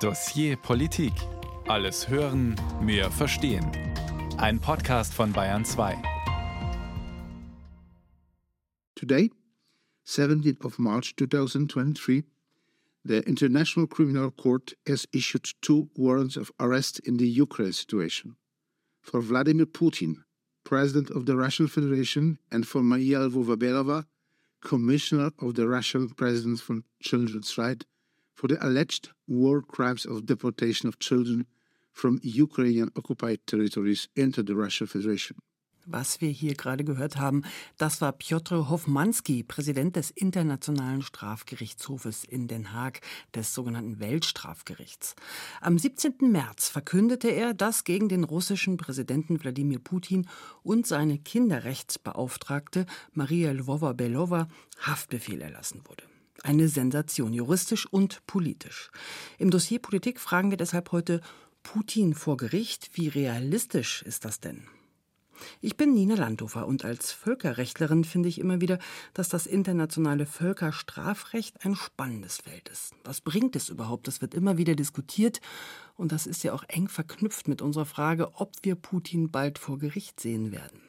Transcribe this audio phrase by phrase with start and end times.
[0.00, 1.14] Dossier Politik.
[1.68, 3.64] Alles hören, mehr verstehen.
[4.36, 5.96] Ein Podcast von Bayern 2.
[8.94, 9.30] Today,
[10.06, 12.24] 17th of March 2023,
[13.06, 18.36] the International Criminal Court has issued two warrants of arrest in the Ukraine situation.
[19.00, 20.24] For Vladimir Putin,
[20.62, 24.04] President of the Russian Federation, and for Maria Lvova-Belova,
[24.60, 27.86] Commissioner of the Russian President for Children's Rights,
[28.36, 31.46] for the alleged war crimes of deportation of children
[31.92, 35.38] from Ukrainian occupied territories into the Russian Federation.
[35.88, 37.44] Was wir hier gerade gehört haben,
[37.78, 43.00] das war Piotr Hofmanski, Präsident des Internationalen Strafgerichtshofes in Den Haag,
[43.36, 45.14] des sogenannten Weltstrafgerichts.
[45.60, 46.14] Am 17.
[46.32, 50.26] März verkündete er, dass gegen den russischen Präsidenten Wladimir Putin
[50.64, 54.48] und seine Kinderrechtsbeauftragte Maria Lvova-Belova
[54.80, 56.02] Haftbefehl erlassen wurde.
[56.46, 58.92] Eine Sensation, juristisch und politisch.
[59.36, 61.20] Im Dossier Politik fragen wir deshalb heute
[61.64, 62.90] Putin vor Gericht.
[62.92, 64.68] Wie realistisch ist das denn?
[65.60, 68.78] Ich bin Nina Landhofer und als Völkerrechtlerin finde ich immer wieder,
[69.12, 72.94] dass das internationale Völkerstrafrecht ein spannendes Feld ist.
[73.02, 74.06] Was bringt es überhaupt?
[74.06, 75.40] Das wird immer wieder diskutiert
[75.96, 79.80] und das ist ja auch eng verknüpft mit unserer Frage, ob wir Putin bald vor
[79.80, 80.80] Gericht sehen werden.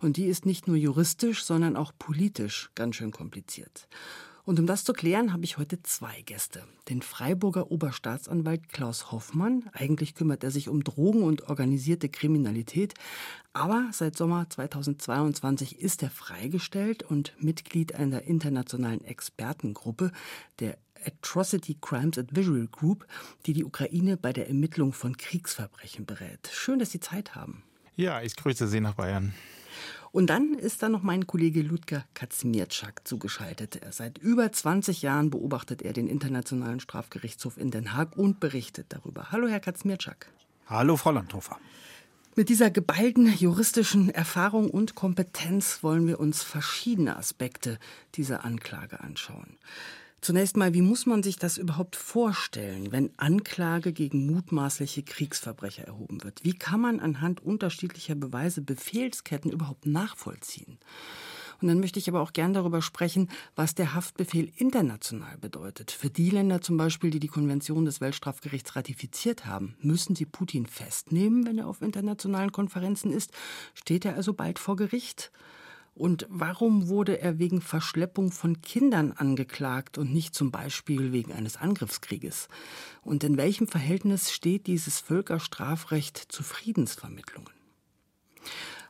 [0.00, 3.86] Und die ist nicht nur juristisch, sondern auch politisch ganz schön kompliziert.
[4.50, 6.64] Und um das zu klären, habe ich heute zwei Gäste.
[6.88, 9.70] Den Freiburger Oberstaatsanwalt Klaus Hoffmann.
[9.72, 12.94] Eigentlich kümmert er sich um Drogen und organisierte Kriminalität.
[13.52, 20.10] Aber seit Sommer 2022 ist er freigestellt und Mitglied einer internationalen Expertengruppe,
[20.58, 23.06] der Atrocity Crimes and Visual Group,
[23.46, 26.50] die die Ukraine bei der Ermittlung von Kriegsverbrechen berät.
[26.52, 27.62] Schön, dass Sie Zeit haben.
[27.94, 29.32] Ja, ich grüße Sie nach Bayern.
[30.12, 33.80] Und dann ist da noch mein Kollege Ludger Kaczmierczak zugeschaltet.
[33.90, 39.30] Seit über 20 Jahren beobachtet er den Internationalen Strafgerichtshof in Den Haag und berichtet darüber.
[39.30, 40.26] Hallo, Herr Kaczmierczak.
[40.66, 41.58] Hallo, Frau Landhofer.
[42.34, 47.78] Mit dieser geballten juristischen Erfahrung und Kompetenz wollen wir uns verschiedene Aspekte
[48.14, 49.58] dieser Anklage anschauen.
[50.20, 56.22] Zunächst mal, wie muss man sich das überhaupt vorstellen, wenn Anklage gegen mutmaßliche Kriegsverbrecher erhoben
[56.22, 56.44] wird?
[56.44, 60.78] Wie kann man anhand unterschiedlicher Beweise Befehlsketten überhaupt nachvollziehen?
[61.62, 65.90] Und dann möchte ich aber auch gern darüber sprechen, was der Haftbefehl international bedeutet.
[65.90, 70.66] Für die Länder zum Beispiel, die die Konvention des Weltstrafgerichts ratifiziert haben, müssen sie Putin
[70.66, 73.32] festnehmen, wenn er auf internationalen Konferenzen ist?
[73.74, 75.32] Steht er also bald vor Gericht?
[75.94, 81.56] Und warum wurde er wegen Verschleppung von Kindern angeklagt und nicht zum Beispiel wegen eines
[81.56, 82.48] Angriffskrieges?
[83.02, 87.52] Und in welchem Verhältnis steht dieses Völkerstrafrecht zu Friedensvermittlungen?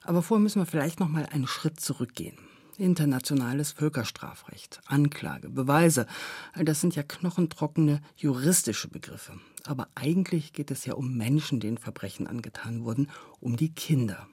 [0.03, 2.39] Aber vorher müssen wir vielleicht noch mal einen Schritt zurückgehen.
[2.77, 6.07] Internationales Völkerstrafrecht, Anklage, Beweise,
[6.55, 9.39] all das sind ja knochentrockene juristische Begriffe.
[9.65, 14.29] Aber eigentlich geht es ja um Menschen, denen Verbrechen angetan wurden, um die Kinder.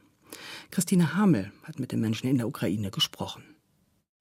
[0.72, 3.44] Christine Hamel hat mit den Menschen in der Ukraine gesprochen.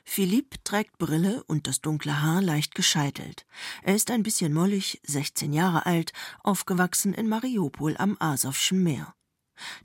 [0.04, 3.44] Philipp trägt Brille und das dunkle Haar leicht gescheitelt.
[3.82, 6.12] Er ist ein bisschen mollig, 16 Jahre alt,
[6.44, 9.14] aufgewachsen in Mariupol am Asowschen Meer.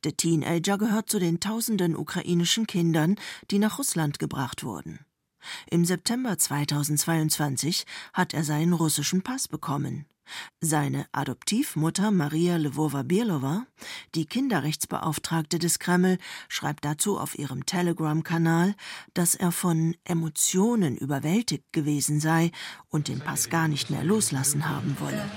[0.03, 3.15] Der Teenager gehört zu den tausenden ukrainischen Kindern,
[3.49, 4.99] die nach Russland gebracht wurden.
[5.69, 10.05] Im September 2022 hat er seinen russischen Pass bekommen.
[10.59, 13.65] Seine Adoptivmutter Maria Lvova-Belova,
[14.15, 16.17] die Kinderrechtsbeauftragte des Kreml,
[16.49, 18.75] schreibt dazu auf ihrem Telegram-Kanal,
[19.13, 22.51] dass er von Emotionen überwältigt gewesen sei
[22.89, 25.29] und den Pass gar nicht mehr loslassen haben wolle.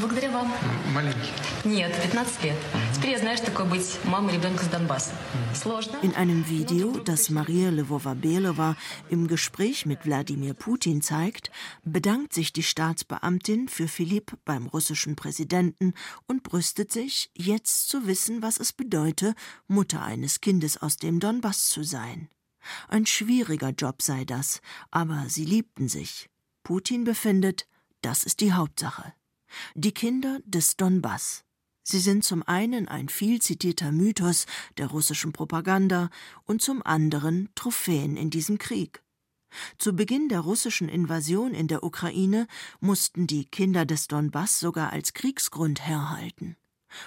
[0.00, 0.52] Благодаря вам.
[0.94, 1.30] Маленький?
[1.64, 2.56] Нет, 15 лет.
[2.94, 5.12] Теперь я знаю, что такое быть мамой ребенка с Донбасса.
[5.54, 5.98] Сложно?
[6.02, 8.76] In einem Video, das Maria Lvova-Belova
[9.10, 11.50] im Gespräch mit Wladimir Putin zeigt,
[11.84, 15.94] bedankt sich die Staatsbeamtin für Philipp beim russischen Präsidenten
[16.26, 19.34] und brüstet sich, jetzt zu wissen, was es bedeute,
[19.68, 22.28] Mutter eines Kindes aus dem Donbass zu sein.
[22.88, 26.30] Ein schwieriger Job sei das, aber sie liebten sich.
[26.62, 27.66] Putin befindet,
[28.02, 29.12] das ist die Hauptsache.
[29.75, 31.43] Die Kinder des Donbass.
[31.83, 34.45] Sie sind zum einen ein viel zitierter Mythos
[34.77, 36.09] der russischen Propaganda
[36.43, 39.01] und zum anderen Trophäen in diesem Krieg.
[39.77, 42.47] Zu Beginn der russischen Invasion in der Ukraine
[42.81, 46.57] mussten die Kinder des Donbass sogar als Kriegsgrund herhalten.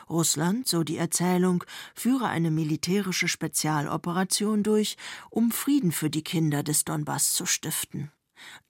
[0.08, 1.64] Russland, so die Erzählung,
[1.94, 4.96] führe eine militärische Spezialoperation durch,
[5.30, 8.10] um Frieden für die Kinder des Donbass zu stiften.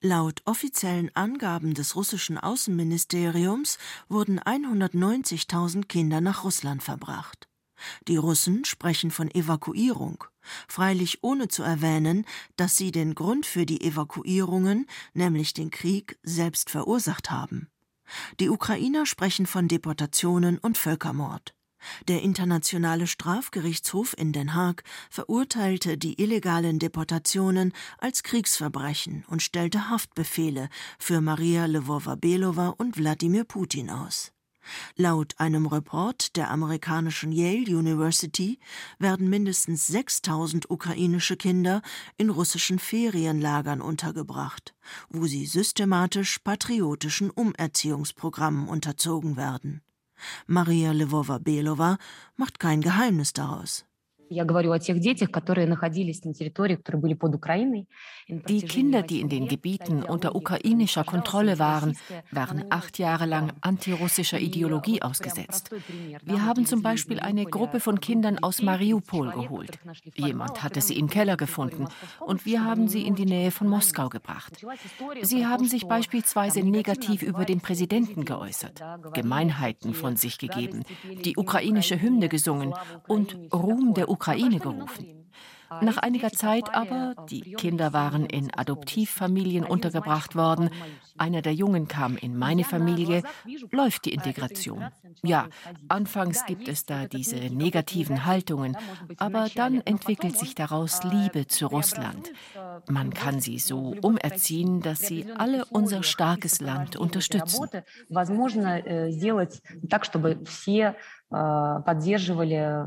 [0.00, 3.78] Laut offiziellen Angaben des russischen Außenministeriums
[4.08, 7.48] wurden 190.000 Kinder nach Russland verbracht.
[8.08, 10.24] Die Russen sprechen von Evakuierung,
[10.68, 12.26] freilich ohne zu erwähnen,
[12.56, 17.68] dass sie den Grund für die Evakuierungen, nämlich den Krieg, selbst verursacht haben.
[18.40, 21.54] Die Ukrainer sprechen von Deportationen und Völkermord.
[22.08, 30.68] Der Internationale Strafgerichtshof in Den Haag verurteilte die illegalen Deportationen als Kriegsverbrechen und stellte Haftbefehle
[30.98, 34.32] für Maria Lvova-Belova und Wladimir Putin aus.
[34.96, 38.58] Laut einem Report der amerikanischen Yale University
[38.98, 41.82] werden mindestens 6000 ukrainische Kinder
[42.16, 44.74] in russischen Ferienlagern untergebracht,
[45.08, 49.82] wo sie systematisch patriotischen Umerziehungsprogrammen unterzogen werden.
[50.46, 51.98] Maria Lvova-Belova
[52.36, 53.84] macht kein Geheimnis daraus.
[58.28, 61.96] Die Kinder, die in den Gebieten unter ukrainischer Kontrolle waren,
[62.30, 65.70] waren acht Jahre lang antirussischer Ideologie ausgesetzt.
[66.22, 69.80] Wir haben zum Beispiel eine Gruppe von Kindern aus Mariupol geholt.
[70.14, 71.88] Jemand hatte sie im Keller gefunden
[72.20, 74.64] und wir haben sie in die Nähe von Moskau gebracht.
[75.22, 78.80] Sie haben sich beispielsweise negativ über den Präsidenten geäußert,
[79.12, 80.84] Gemeinheiten von sich gegeben,
[81.24, 82.74] die ukrainische Hymne gesungen
[83.08, 85.19] und Ruhm der Ukraine Ukraine gerufen.
[85.81, 90.69] Nach einiger Zeit aber, die Kinder waren in Adoptivfamilien untergebracht worden,
[91.17, 93.23] einer der Jungen kam in meine Familie,
[93.71, 94.85] läuft die Integration.
[95.23, 95.47] Ja,
[95.87, 98.77] anfangs gibt es da diese negativen Haltungen,
[99.17, 102.31] aber dann entwickelt sich daraus Liebe zu Russland.
[102.87, 107.67] Man kann sie so umerziehen, dass sie alle unser starkes Land unterstützen.
[111.85, 112.85] поддерживали,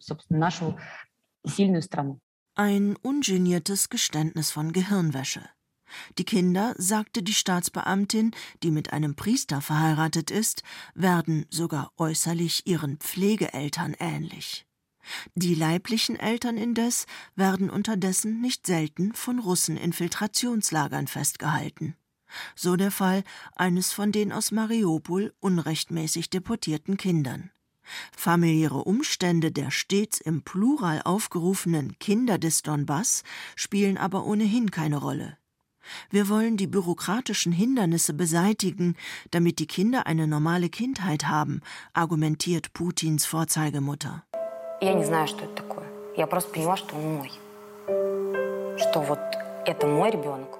[0.00, 0.78] собственно, нашу сильную страну.
[2.55, 5.41] ein ungeniertes Geständnis von Gehirnwäsche.
[6.17, 8.31] Die Kinder, sagte die Staatsbeamtin,
[8.63, 10.63] die mit einem Priester verheiratet ist,
[10.95, 14.65] werden sogar äußerlich ihren Pflegeeltern ähnlich.
[15.35, 17.05] Die leiblichen Eltern indes
[17.35, 21.95] werden unterdessen nicht selten von Russen-Infiltrationslagern festgehalten.
[22.55, 23.23] So der Fall
[23.55, 27.51] eines von den aus Mariupol unrechtmäßig deportierten Kindern.
[28.16, 33.22] Familiäre Umstände der stets im Plural aufgerufenen Kinder des Donbass
[33.56, 35.38] spielen aber ohnehin keine Rolle.
[36.10, 38.94] Wir wollen die bürokratischen Hindernisse beseitigen,
[39.30, 41.62] damit die Kinder eine normale Kindheit haben,
[41.94, 44.22] argumentiert Putins Vorzeigemutter.
[44.80, 45.86] Я не знаю, что это такое.
[46.16, 47.30] Я просто поняла, что он мой.
[48.78, 49.18] Что вот
[49.66, 50.58] это мой ребенок.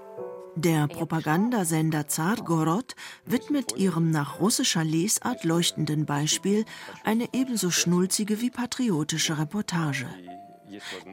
[0.56, 2.96] Der Propagandasender Zargorod
[3.26, 6.66] widmet ihrem nach russischer Lesart leuchtenden Beispiel
[7.04, 10.08] eine ebenso schnulzige wie patriotische Reportage.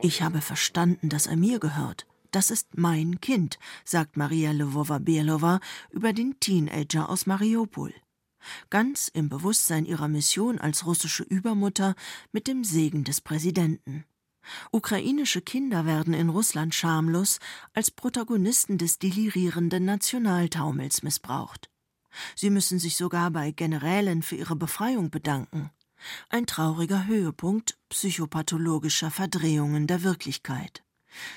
[0.03, 2.07] Ich habe verstanden, dass er mir gehört.
[2.31, 5.61] Das ist mein Kind, sagt Maria Lvova-Belova
[5.91, 7.93] über den Teenager aus Mariupol.
[8.69, 11.95] Ganz im Bewusstsein ihrer Mission als russische Übermutter
[12.33, 14.05] mit dem Segen des Präsidenten.
[14.71, 17.39] Ukrainische Kinder werden in Russland schamlos
[17.75, 21.71] als Protagonisten des delirierenden Nationaltaumels missbraucht.
[22.35, 25.71] Sie müssen sich sogar bei Generälen für ihre Befreiung bedanken.
[26.29, 30.83] Ein trauriger Höhepunkt psychopathologischer Verdrehungen der Wirklichkeit.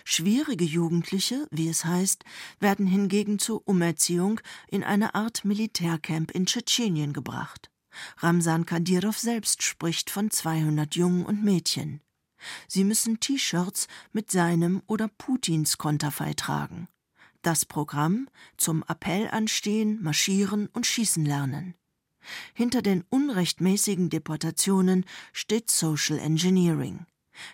[0.04, 2.24] Schwierige Jugendliche, wie es heißt,
[2.60, 7.72] werden hingegen zur Umerziehung in eine Art Militärcamp in Tschetschenien gebracht.
[8.18, 12.02] Ramsan Kadyrov selbst spricht von 200 Jungen und Mädchen.
[12.69, 16.89] Sie müssen T-Shirts mit seinem oder Putins Konterfei tragen.
[17.43, 21.75] Das Programm zum Appell anstehen, marschieren und schießen lernen.
[22.55, 27.07] Hinter den unrechtmäßigen Deportationen steht Social Engineering.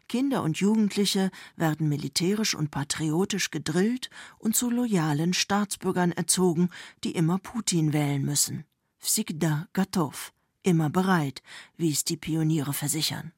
[0.09, 4.09] Kinder und Jugendliche werden militärisch und patriotisch gedrillt
[4.39, 6.71] und zu loyalen Staatsbürgern erzogen,
[7.05, 8.65] die immer Putin wählen müssen.
[8.99, 10.33] Всегда готов,
[10.63, 11.43] immer bereit,
[11.77, 13.33] wie es die Pioniere versichern.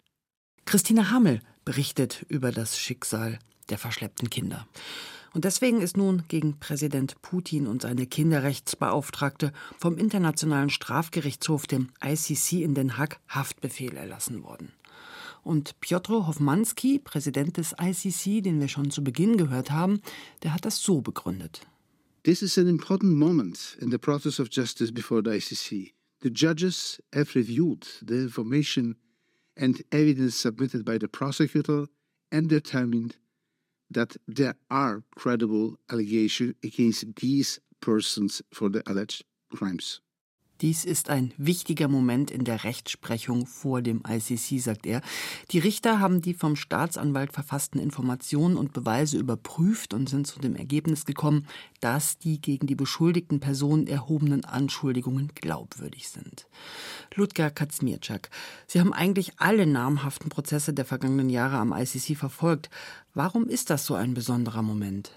[0.72, 4.66] Christina Hammel berichtet über das Schicksal der verschleppten Kinder.
[5.34, 12.64] Und deswegen ist nun gegen Präsident Putin und seine Kinderrechtsbeauftragte vom Internationalen Strafgerichtshof, dem ICC
[12.64, 14.72] in Den Haag, Haftbefehl erlassen worden.
[15.44, 20.02] Und Piotr Hofmanski, Präsident des ICC, den wir schon zu Beginn gehört haben,
[20.44, 21.68] der hat das so begründet.
[22.24, 25.92] This is an important moment in the process of justice before the ICC.
[26.22, 28.96] The judges have reviewed the information
[29.58, 31.86] and evidence submitted by the prosecutor
[32.32, 33.18] and determined
[33.90, 40.00] that there are credible allegations against these persons for the alleged crimes.
[40.62, 45.02] Dies ist ein wichtiger Moment in der Rechtsprechung vor dem ICC, sagt er.
[45.50, 50.56] Die Richter haben die vom Staatsanwalt verfassten Informationen und Beweise überprüft und sind zu dem
[50.56, 51.48] Ergebnis gekommen,
[51.80, 56.46] dass die gegen die beschuldigten Personen erhobenen Anschuldigungen glaubwürdig sind.
[57.16, 58.30] Ludger Kaczmierczak,
[58.68, 62.70] Sie haben eigentlich alle namhaften Prozesse der vergangenen Jahre am ICC verfolgt.
[63.16, 65.12] Warum ist das so ein besonderer Moment?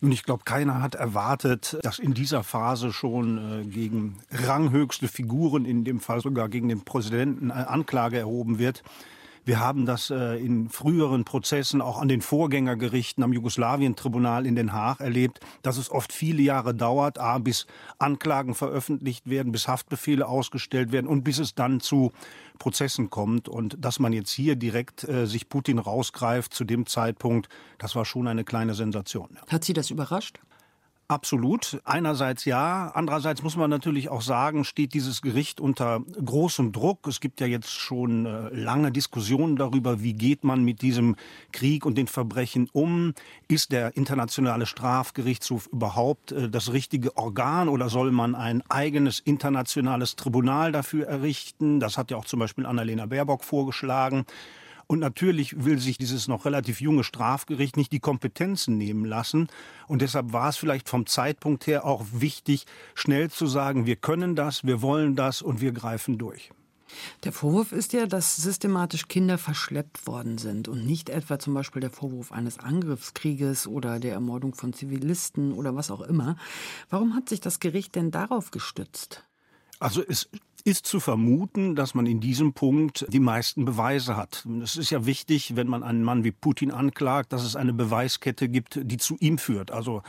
[0.00, 5.64] Nun, ich glaube, keiner hat erwartet, dass in dieser Phase schon äh, gegen ranghöchste Figuren,
[5.64, 8.82] in dem Fall sogar gegen den Präsidenten, eine Anklage erhoben wird.
[9.46, 14.72] Wir haben das äh, in früheren Prozessen auch an den Vorgängergerichten am Jugoslawien-Tribunal in Den
[14.72, 17.68] Haag erlebt, dass es oft viele Jahre dauert, a, bis
[18.00, 22.10] Anklagen veröffentlicht werden, bis Haftbefehle ausgestellt werden und bis es dann zu
[22.58, 23.48] Prozessen kommt.
[23.48, 27.48] Und dass man jetzt hier direkt äh, sich Putin rausgreift zu dem Zeitpunkt,
[27.78, 29.28] das war schon eine kleine Sensation.
[29.36, 29.42] Ja.
[29.46, 30.40] Hat Sie das überrascht?
[31.08, 31.80] Absolut.
[31.84, 32.90] Einerseits ja.
[32.92, 37.06] Andererseits muss man natürlich auch sagen, steht dieses Gericht unter großem Druck.
[37.06, 41.14] Es gibt ja jetzt schon äh, lange Diskussionen darüber, wie geht man mit diesem
[41.52, 43.14] Krieg und den Verbrechen um?
[43.46, 50.16] Ist der internationale Strafgerichtshof überhaupt äh, das richtige Organ oder soll man ein eigenes internationales
[50.16, 51.78] Tribunal dafür errichten?
[51.78, 54.26] Das hat ja auch zum Beispiel Annalena Baerbock vorgeschlagen.
[54.86, 59.48] Und natürlich will sich dieses noch relativ junge Strafgericht nicht die Kompetenzen nehmen lassen.
[59.88, 64.36] Und deshalb war es vielleicht vom Zeitpunkt her auch wichtig, schnell zu sagen, wir können
[64.36, 66.50] das, wir wollen das und wir greifen durch.
[67.24, 71.80] Der Vorwurf ist ja, dass systematisch Kinder verschleppt worden sind und nicht etwa zum Beispiel
[71.80, 76.36] der Vorwurf eines Angriffskrieges oder der Ermordung von Zivilisten oder was auch immer.
[76.88, 79.24] Warum hat sich das Gericht denn darauf gestützt?
[79.78, 80.28] Also es
[80.66, 84.44] ist zu vermuten, dass man in diesem Punkt die meisten Beweise hat.
[84.62, 88.48] Es ist ja wichtig, wenn man einen Mann wie Putin anklagt, dass es eine Beweiskette
[88.48, 89.70] gibt, die zu ihm führt.
[89.70, 90.02] Also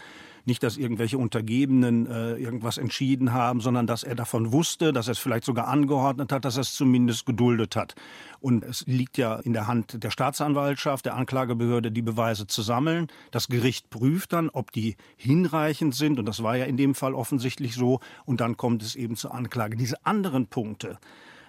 [0.47, 5.11] nicht, dass irgendwelche Untergebenen äh, irgendwas entschieden haben, sondern dass er davon wusste, dass er
[5.11, 7.95] es vielleicht sogar angeordnet hat, dass er es zumindest geduldet hat.
[8.39, 13.07] Und es liegt ja in der Hand der Staatsanwaltschaft, der Anklagebehörde, die Beweise zu sammeln.
[13.31, 16.19] Das Gericht prüft dann, ob die hinreichend sind.
[16.19, 17.99] Und das war ja in dem Fall offensichtlich so.
[18.25, 19.75] Und dann kommt es eben zur Anklage.
[19.75, 20.97] Diese anderen Punkte,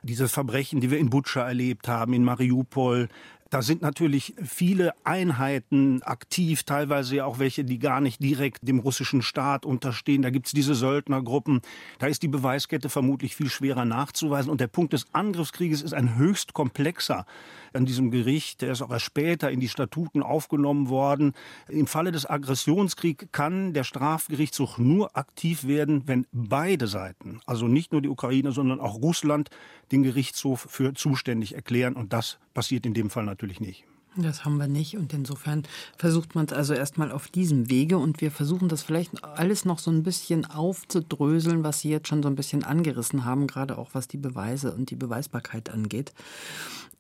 [0.03, 3.09] diese Verbrechen, die wir in Butscha erlebt haben, in Mariupol,
[3.51, 8.79] da sind natürlich viele Einheiten aktiv, teilweise ja auch welche, die gar nicht direkt dem
[8.79, 10.23] russischen Staat unterstehen.
[10.23, 11.63] Da gibt's diese Söldnergruppen.
[11.99, 14.51] Da ist die Beweiskette vermutlich viel schwerer nachzuweisen.
[14.51, 17.25] Und der Punkt des Angriffskrieges ist ein höchst komplexer
[17.73, 18.63] an diesem Gericht.
[18.63, 21.33] Der ist auch erst später in die Statuten aufgenommen worden.
[21.69, 27.93] Im Falle des Aggressionskriegs kann der Strafgerichtshof nur aktiv werden, wenn beide Seiten, also nicht
[27.93, 29.51] nur die Ukraine, sondern auch Russland,
[29.93, 31.95] den Gerichtshof für zuständig erklären.
[31.95, 33.85] Und das passiert in dem Fall natürlich nicht.
[34.23, 35.63] Das haben wir nicht und insofern
[35.97, 39.79] versucht man es also erstmal auf diesem Wege und wir versuchen das vielleicht alles noch
[39.79, 43.91] so ein bisschen aufzudröseln, was Sie jetzt schon so ein bisschen angerissen haben, gerade auch
[43.93, 46.13] was die Beweise und die Beweisbarkeit angeht.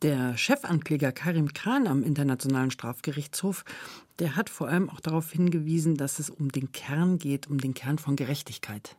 [0.02, 3.64] Der Chefankläger Karim Khan am Internationalen Strafgerichtshof,
[4.20, 7.74] der hat vor allem auch darauf hingewiesen, dass es um den Kern geht, um den
[7.74, 8.96] Kern von Gerechtigkeit.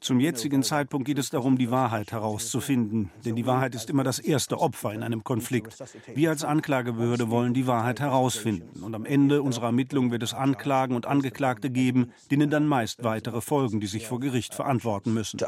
[0.00, 3.10] Zum jetzigen Zeitpunkt geht es darum, die Wahrheit herauszufinden.
[3.24, 5.82] Denn die Wahrheit ist immer das erste Opfer in einem Konflikt.
[6.14, 8.82] Wir als Anklagebehörde wollen die Wahrheit herausfinden.
[8.82, 13.40] Und am Ende unserer Ermittlungen wird es Anklagen und Angeklagte geben, denen dann meist weitere
[13.40, 15.38] folgen, die sich vor Gericht verantworten müssen.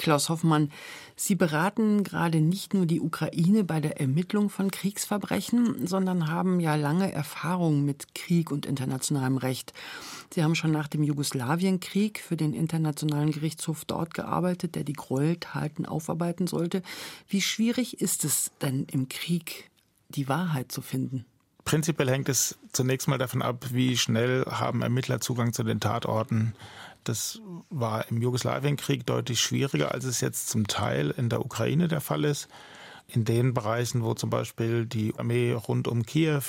[0.00, 0.72] Klaus Hoffmann,
[1.14, 6.74] Sie beraten gerade nicht nur die Ukraine bei der Ermittlung von Kriegsverbrechen, sondern haben ja
[6.74, 9.74] lange Erfahrung mit Krieg und internationalem Recht.
[10.32, 15.84] Sie haben schon nach dem Jugoslawienkrieg für den Internationalen Gerichtshof dort gearbeitet, der die Gräueltaten
[15.84, 16.82] aufarbeiten sollte.
[17.28, 19.68] Wie schwierig ist es denn im Krieg,
[20.08, 21.26] die Wahrheit zu finden?
[21.64, 26.54] Prinzipiell hängt es zunächst mal davon ab, wie schnell haben Ermittler Zugang zu den Tatorten
[27.04, 27.40] das
[27.70, 32.24] war im Jugoslawienkrieg deutlich schwieriger, als es jetzt zum Teil in der Ukraine der Fall
[32.24, 32.48] ist.
[33.08, 36.42] In den Bereichen, wo zum Beispiel die Armee rund um Kiew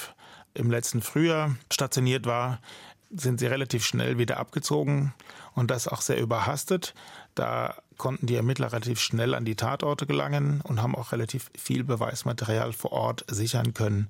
[0.53, 2.60] im letzten Frühjahr stationiert war,
[3.10, 5.13] sind sie relativ schnell wieder abgezogen
[5.53, 6.93] und das auch sehr überhastet.
[7.36, 11.84] Da konnten die Ermittler relativ schnell an die Tatorte gelangen und haben auch relativ viel
[11.84, 14.10] Beweismaterial vor Ort sichern können.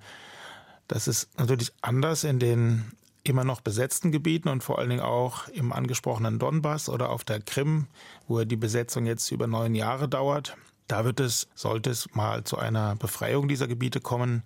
[0.88, 2.92] Das ist natürlich anders in den
[3.24, 7.40] immer noch besetzten Gebieten und vor allen Dingen auch im angesprochenen Donbass oder auf der
[7.42, 7.88] Krim,
[8.28, 10.56] wo die Besetzung jetzt über neun Jahre dauert.
[10.88, 14.44] Da wird es, sollte es mal zu einer Befreiung dieser Gebiete kommen,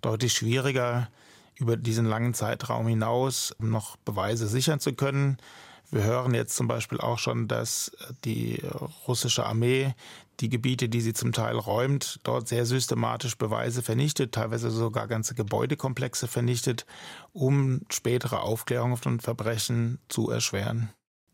[0.00, 1.08] deutlich schwieriger,
[1.56, 5.38] über diesen langen Zeitraum hinaus noch Beweise sichern zu können.
[5.90, 7.92] Wir hören jetzt zum Beispiel auch schon, dass
[8.24, 8.62] die
[9.06, 9.94] russische Armee
[10.40, 15.34] die Gebiete, die sie zum Teil räumt, dort sehr systematisch Beweise vernichtet, teilweise sogar ganze
[15.34, 16.86] Gebäudekomplexe vernichtet,
[17.32, 20.90] um spätere Aufklärung von Verbrechen zu erschweren.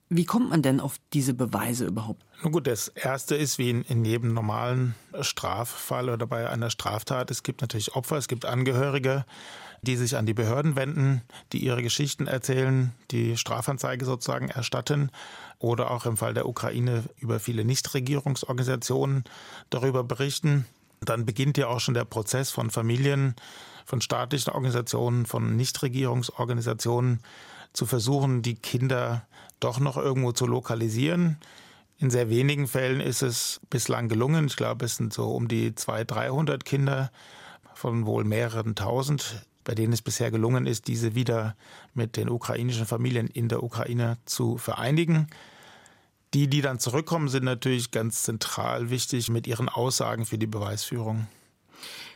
[0.08, 2.24] Wie kommt man denn auf diese Beweise überhaupt?
[2.42, 7.30] Nun gut, das erste ist wie in, in, jedem normalen Straffall oder bei einer Straftat.
[7.30, 9.24] Es gibt natürlich Opfer, es gibt Angehörige,
[9.84, 11.22] die sich an die Behörden wenden,
[11.52, 15.10] die ihre Geschichten erzählen, die Strafanzeige sozusagen erstatten
[15.58, 19.24] oder auch im Fall der Ukraine über viele Nichtregierungsorganisationen
[19.70, 20.66] darüber berichten.
[21.00, 23.34] Dann beginnt ja auch schon der Prozess von Familien,
[23.84, 27.20] von staatlichen Organisationen, von Nichtregierungsorganisationen
[27.72, 29.26] zu versuchen, die Kinder
[29.60, 31.38] doch noch irgendwo zu lokalisieren.
[31.98, 34.46] In sehr wenigen Fällen ist es bislang gelungen.
[34.46, 37.10] Ich glaube, es sind so um die 200, 300 Kinder
[37.74, 41.56] von wohl mehreren tausend, bei denen es bisher gelungen ist, diese wieder
[41.94, 45.28] mit den ukrainischen Familien in der Ukraine zu vereinigen.
[46.34, 51.26] Die, die dann zurückkommen, sind natürlich ganz zentral wichtig mit ihren Aussagen für die Beweisführung.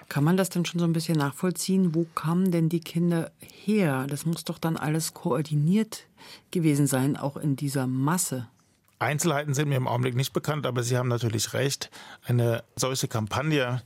[0.09, 1.95] Kann man das denn schon so ein bisschen nachvollziehen?
[1.95, 4.07] Wo kamen denn die Kinder her?
[4.09, 6.07] Das muss doch dann alles koordiniert
[6.51, 8.49] gewesen sein, auch in dieser Masse.
[8.99, 11.91] Einzelheiten sind mir im Augenblick nicht bekannt, aber Sie haben natürlich recht.
[12.25, 13.83] Eine solche Kampagne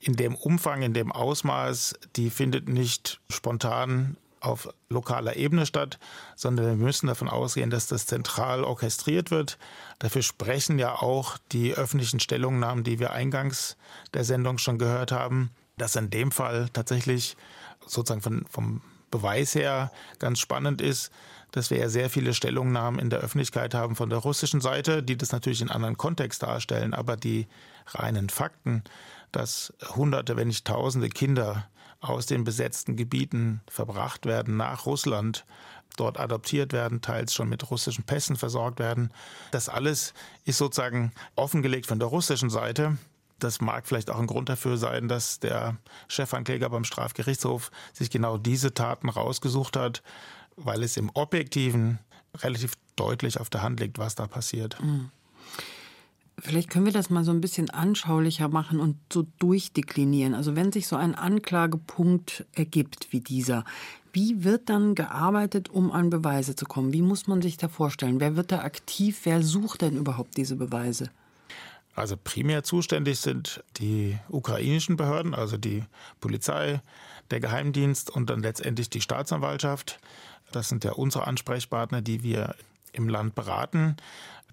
[0.00, 5.98] in dem Umfang, in dem Ausmaß, die findet nicht spontan auf lokaler Ebene statt,
[6.34, 9.58] sondern wir müssen davon ausgehen, dass das zentral orchestriert wird.
[9.98, 13.76] Dafür sprechen ja auch die öffentlichen Stellungnahmen, die wir eingangs
[14.14, 17.36] der Sendung schon gehört haben, dass in dem Fall tatsächlich
[17.86, 18.80] sozusagen von, vom
[19.10, 21.10] Beweis her ganz spannend ist,
[21.52, 25.16] dass wir ja sehr viele Stellungnahmen in der Öffentlichkeit haben von der russischen Seite, die
[25.16, 27.46] das natürlich in anderen Kontext darstellen, aber die
[27.88, 28.84] reinen Fakten,
[29.32, 31.68] dass Hunderte, wenn nicht Tausende Kinder
[32.00, 35.44] aus den besetzten Gebieten verbracht werden nach Russland,
[35.96, 39.12] dort adoptiert werden, teils schon mit russischen Pässen versorgt werden.
[39.50, 42.96] Das alles ist sozusagen offengelegt von der russischen Seite.
[43.38, 45.76] Das mag vielleicht auch ein Grund dafür sein, dass der
[46.08, 50.02] Chefankläger beim Strafgerichtshof sich genau diese Taten rausgesucht hat,
[50.56, 51.98] weil es im Objektiven
[52.36, 54.80] relativ deutlich auf der Hand liegt, was da passiert.
[54.80, 55.10] Mhm.
[56.40, 60.34] Vielleicht können wir das mal so ein bisschen anschaulicher machen und so durchdeklinieren.
[60.34, 63.64] Also wenn sich so ein Anklagepunkt ergibt wie dieser,
[64.12, 66.92] wie wird dann gearbeitet, um an Beweise zu kommen?
[66.92, 68.20] Wie muss man sich da vorstellen?
[68.20, 69.20] Wer wird da aktiv?
[69.24, 71.10] Wer sucht denn überhaupt diese Beweise?
[71.94, 75.84] Also primär zuständig sind die ukrainischen Behörden, also die
[76.20, 76.80] Polizei,
[77.30, 80.00] der Geheimdienst und dann letztendlich die Staatsanwaltschaft.
[80.52, 82.54] Das sind ja unsere Ansprechpartner, die wir
[82.92, 83.96] im Land beraten.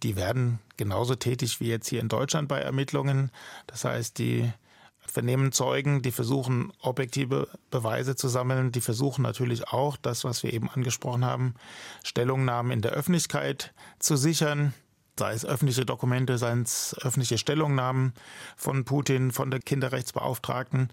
[0.03, 3.31] Die werden genauso tätig wie jetzt hier in Deutschland bei Ermittlungen.
[3.67, 4.51] Das heißt, die
[4.99, 8.71] vernehmen Zeugen, die versuchen, objektive Beweise zu sammeln.
[8.71, 11.55] Die versuchen natürlich auch, das, was wir eben angesprochen haben,
[12.03, 14.73] Stellungnahmen in der Öffentlichkeit zu sichern
[15.19, 18.13] sei es öffentliche Dokumente, seien es öffentliche Stellungnahmen
[18.55, 20.89] von Putin, von der Kinderrechtsbeauftragten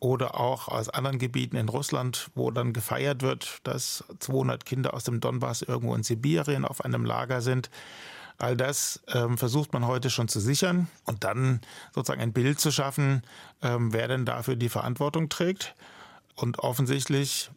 [0.00, 5.04] oder auch aus anderen Gebieten in Russland, wo dann gefeiert wird, dass 200 Kinder aus
[5.04, 7.70] dem Donbass irgendwo in Sibirien auf einem Lager sind.
[8.38, 11.60] All das ähm, versucht man heute schon zu sichern und dann
[11.94, 13.22] sozusagen ein Bild zu schaffen,
[13.62, 15.74] ähm, wer denn dafür die Verantwortung trägt.
[16.34, 17.50] Und offensichtlich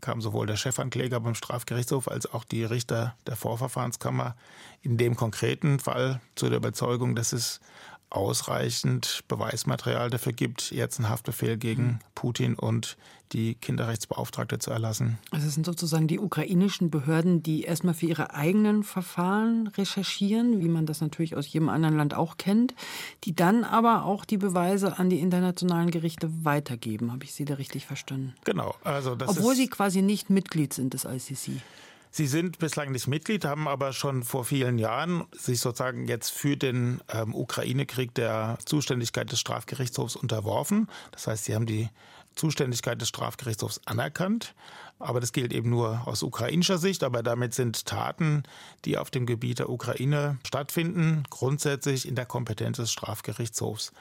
[0.00, 4.36] kam sowohl der Chefankläger beim Strafgerichtshof als auch die Richter der Vorverfahrenskammer
[4.82, 7.60] in dem konkreten Fall zu der Überzeugung, dass es
[8.10, 11.98] ausreichend Beweismaterial dafür gibt, jetzt einen Haftbefehl gegen mhm.
[12.14, 12.96] Putin und
[13.32, 15.18] die Kinderrechtsbeauftragte zu erlassen.
[15.32, 20.68] Also es sind sozusagen die ukrainischen Behörden, die erstmal für ihre eigenen Verfahren recherchieren, wie
[20.68, 22.74] man das natürlich aus jedem anderen Land auch kennt,
[23.24, 27.12] die dann aber auch die Beweise an die internationalen Gerichte weitergeben.
[27.12, 28.34] Habe ich Sie da richtig verstanden?
[28.44, 28.74] Genau.
[28.84, 31.60] Also das Obwohl Sie quasi nicht Mitglied sind des ICC.
[32.16, 36.56] Sie sind bislang nicht Mitglied, haben aber schon vor vielen Jahren sich sozusagen jetzt für
[36.56, 40.88] den ähm, Ukraine-Krieg der Zuständigkeit des Strafgerichtshofs unterworfen.
[41.10, 41.88] Das heißt, sie haben die
[42.36, 44.54] Zuständigkeit des Strafgerichtshofs anerkannt.
[45.00, 47.02] Aber das gilt eben nur aus ukrainischer Sicht.
[47.02, 48.44] Aber damit sind Taten,
[48.84, 53.92] die auf dem Gebiet der Ukraine stattfinden, grundsätzlich in der Kompetenz des Strafgerichtshofs.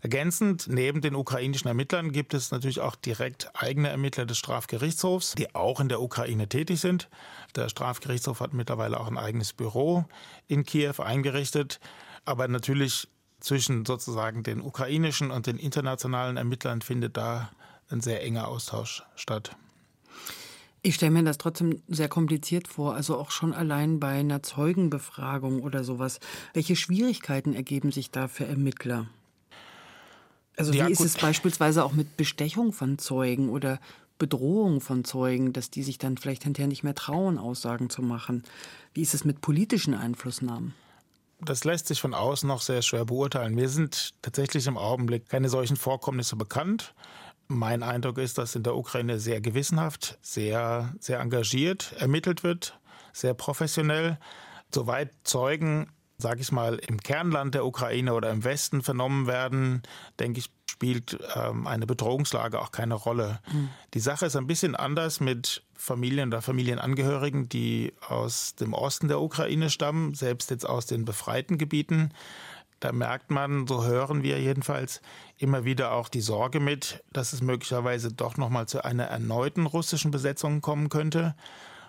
[0.00, 5.54] Ergänzend, neben den ukrainischen Ermittlern gibt es natürlich auch direkt eigene Ermittler des Strafgerichtshofs, die
[5.54, 7.08] auch in der Ukraine tätig sind.
[7.56, 10.04] Der Strafgerichtshof hat mittlerweile auch ein eigenes Büro
[10.46, 11.80] in Kiew eingerichtet.
[12.24, 13.08] Aber natürlich
[13.40, 17.50] zwischen sozusagen den ukrainischen und den internationalen Ermittlern findet da
[17.90, 19.56] ein sehr enger Austausch statt.
[20.82, 25.60] Ich stelle mir das trotzdem sehr kompliziert vor, also auch schon allein bei einer Zeugenbefragung
[25.60, 26.20] oder sowas.
[26.54, 29.08] Welche Schwierigkeiten ergeben sich da für Ermittler?
[30.58, 33.78] Also wie ja, ist es beispielsweise auch mit Bestechung von Zeugen oder
[34.18, 38.42] Bedrohung von Zeugen, dass die sich dann vielleicht hinterher nicht mehr trauen, Aussagen zu machen?
[38.92, 40.74] Wie ist es mit politischen Einflussnahmen?
[41.40, 43.54] Das lässt sich von außen noch sehr schwer beurteilen.
[43.54, 46.94] Mir sind tatsächlich im Augenblick keine solchen Vorkommnisse bekannt.
[47.46, 52.78] Mein Eindruck ist, dass in der Ukraine sehr gewissenhaft, sehr, sehr engagiert ermittelt wird,
[53.12, 54.18] sehr professionell.
[54.74, 59.82] Soweit Zeugen sage ich mal, im Kernland der Ukraine oder im Westen vernommen werden,
[60.18, 63.40] denke ich, spielt ähm, eine Bedrohungslage auch keine Rolle.
[63.52, 63.68] Mhm.
[63.94, 69.20] Die Sache ist ein bisschen anders mit Familien oder Familienangehörigen, die aus dem Osten der
[69.20, 72.10] Ukraine stammen, selbst jetzt aus den befreiten Gebieten.
[72.80, 75.00] da merkt man, so hören wir jedenfalls,
[75.36, 80.12] immer wieder auch die Sorge mit, dass es möglicherweise doch nochmal zu einer erneuten russischen
[80.12, 81.34] Besetzung kommen könnte.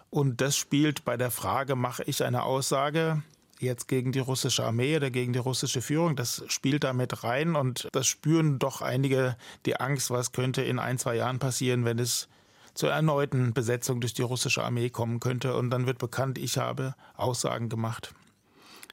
[0.10, 3.22] Und das spielt bei der Frage, mache ich eine Aussage
[3.60, 7.56] jetzt gegen die russische Armee oder gegen die russische Führung, das spielt da mit rein
[7.56, 12.00] und das spüren doch einige die Angst, was könnte in ein, zwei Jahren passieren, wenn
[12.00, 12.28] es
[12.74, 15.56] zur erneuten Besetzung durch die russische Armee kommen könnte.
[15.56, 18.14] Und dann wird bekannt, ich habe Aussagen gemacht.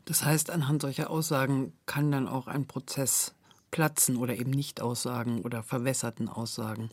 [0.05, 3.35] Das heißt, anhand solcher Aussagen kann dann auch ein Prozess
[3.70, 6.90] platzen oder eben Nicht-Aussagen oder verwässerten Aussagen.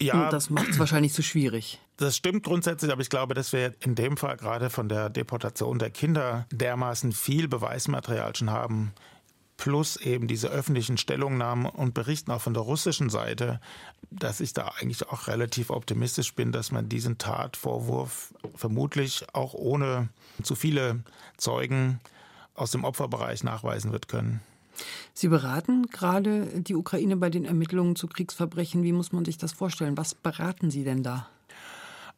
[0.00, 1.80] Ja, Und das macht es wahrscheinlich zu so schwierig.
[1.98, 5.78] Das stimmt grundsätzlich, aber ich glaube, dass wir in dem Fall gerade von der Deportation
[5.78, 8.92] der Kinder dermaßen viel Beweismaterial schon haben,
[9.56, 13.60] plus eben diese öffentlichen Stellungnahmen und Berichten auch von der russischen Seite,
[14.10, 20.10] dass ich da eigentlich auch relativ optimistisch bin, dass man diesen Tatvorwurf vermutlich auch ohne
[20.42, 21.02] zu viele
[21.38, 22.00] Zeugen
[22.54, 24.40] aus dem Opferbereich nachweisen wird können.
[25.14, 28.82] Sie beraten gerade die Ukraine bei den Ermittlungen zu Kriegsverbrechen.
[28.82, 29.96] Wie muss man sich das vorstellen?
[29.96, 31.30] Was beraten Sie denn da?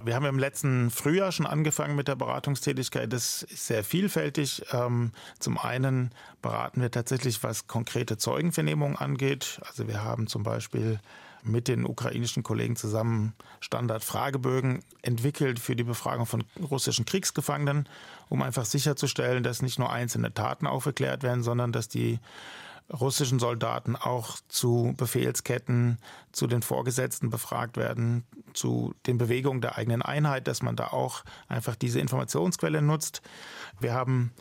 [0.04, 3.12] Wir haben im letzten Frühjahr schon angefangen mit der Beratungstätigkeit.
[3.12, 4.62] Das ist sehr vielfältig.
[4.72, 9.61] Ähm, zum einen beraten wir tatsächlich, was konkrete Zeugenvernehmungen angeht.
[9.66, 11.00] Also wir haben zum Beispiel
[11.42, 17.88] mit den ukrainischen Kollegen zusammen Standardfragebögen entwickelt für die Befragung von russischen Kriegsgefangenen,
[18.28, 22.20] um einfach sicherzustellen, dass nicht nur einzelne Taten aufgeklärt werden, sondern dass die
[22.92, 25.98] russischen Soldaten auch zu Befehlsketten,
[26.33, 28.24] zu den Vorgesetzten befragt werden,
[28.55, 33.22] zu den Bewegungen der eigenen Einheit, dass man da auch einfach diese Informationsquelle nutzt.
[33.79, 34.33] Wir haben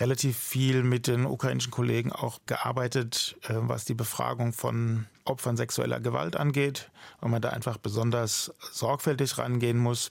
[0.00, 6.00] relativ viel mit den ukrainischen Kollegen auch gearbeitet, äh, was die Befragung von Opfern sexueller
[6.00, 10.10] Gewalt angeht, weil man da einfach besonders sorgfältig rangehen muss,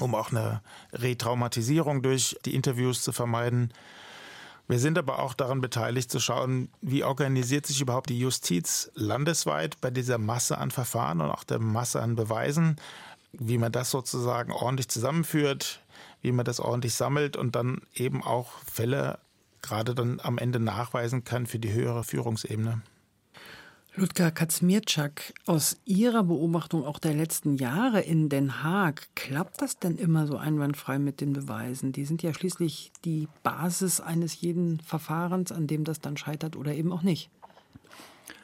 [0.00, 3.72] um auch eine Retraumatisierung durch die Interviews zu vermeiden.
[4.66, 9.80] Wir sind aber auch daran beteiligt zu schauen, wie organisiert sich überhaupt die Justiz landesweit
[9.80, 12.76] bei dieser Masse an Verfahren und auch der Masse an Beweisen,
[13.32, 15.80] wie man das sozusagen ordentlich zusammenführt,
[16.22, 19.18] wie man das ordentlich sammelt und dann eben auch Fälle
[19.60, 22.80] gerade dann am Ende nachweisen kann für die höhere Führungsebene.
[23.96, 29.98] Ludger Kaczmirczak, aus Ihrer Beobachtung auch der letzten Jahre in Den Haag, klappt das denn
[29.98, 31.92] immer so einwandfrei mit den Beweisen?
[31.92, 36.74] Die sind ja schließlich die Basis eines jeden Verfahrens, an dem das dann scheitert oder
[36.74, 37.30] eben auch nicht.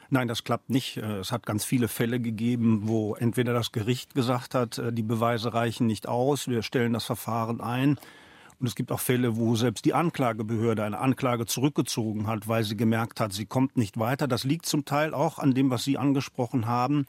[0.09, 0.95] Nein, das klappt nicht.
[0.95, 5.03] Äh, es hat ganz viele Fälle gegeben, wo entweder das Gericht gesagt hat, äh, die
[5.03, 7.99] Beweise reichen nicht aus, wir stellen das Verfahren ein
[8.61, 12.77] und es gibt auch Fälle, wo selbst die Anklagebehörde eine Anklage zurückgezogen hat, weil sie
[12.77, 14.27] gemerkt hat, sie kommt nicht weiter.
[14.27, 17.05] Das liegt zum Teil auch an dem, was Sie angesprochen haben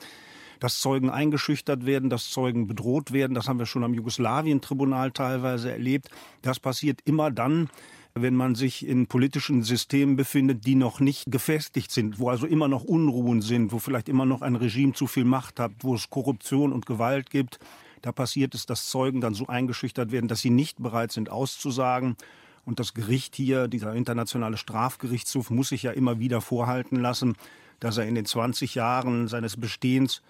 [0.60, 3.34] dass Zeugen eingeschüchtert werden, dass Zeugen bedroht werden.
[3.34, 6.08] Das haben wir schon am Jugoslawien-Tribunal teilweise erlebt.
[6.40, 7.68] Das passiert immer dann,
[8.14, 12.68] wenn man sich in politischen Systemen befindet, die noch nicht gefestigt sind, wo also immer
[12.68, 16.10] noch Unruhen sind, wo vielleicht immer noch ein Regime zu viel Macht hat, wo es
[16.10, 17.58] Korruption und Gewalt gibt.
[18.02, 22.16] Da passiert es, dass Zeugen dann so eingeschüchtert werden, dass sie nicht bereit sind auszusagen.
[22.64, 27.34] Und das Gericht hier, dieser internationale Strafgerichtshof, muss sich ja immer wieder vorhalten lassen,
[27.80, 30.22] dass er in den 20 Jahren seines Bestehens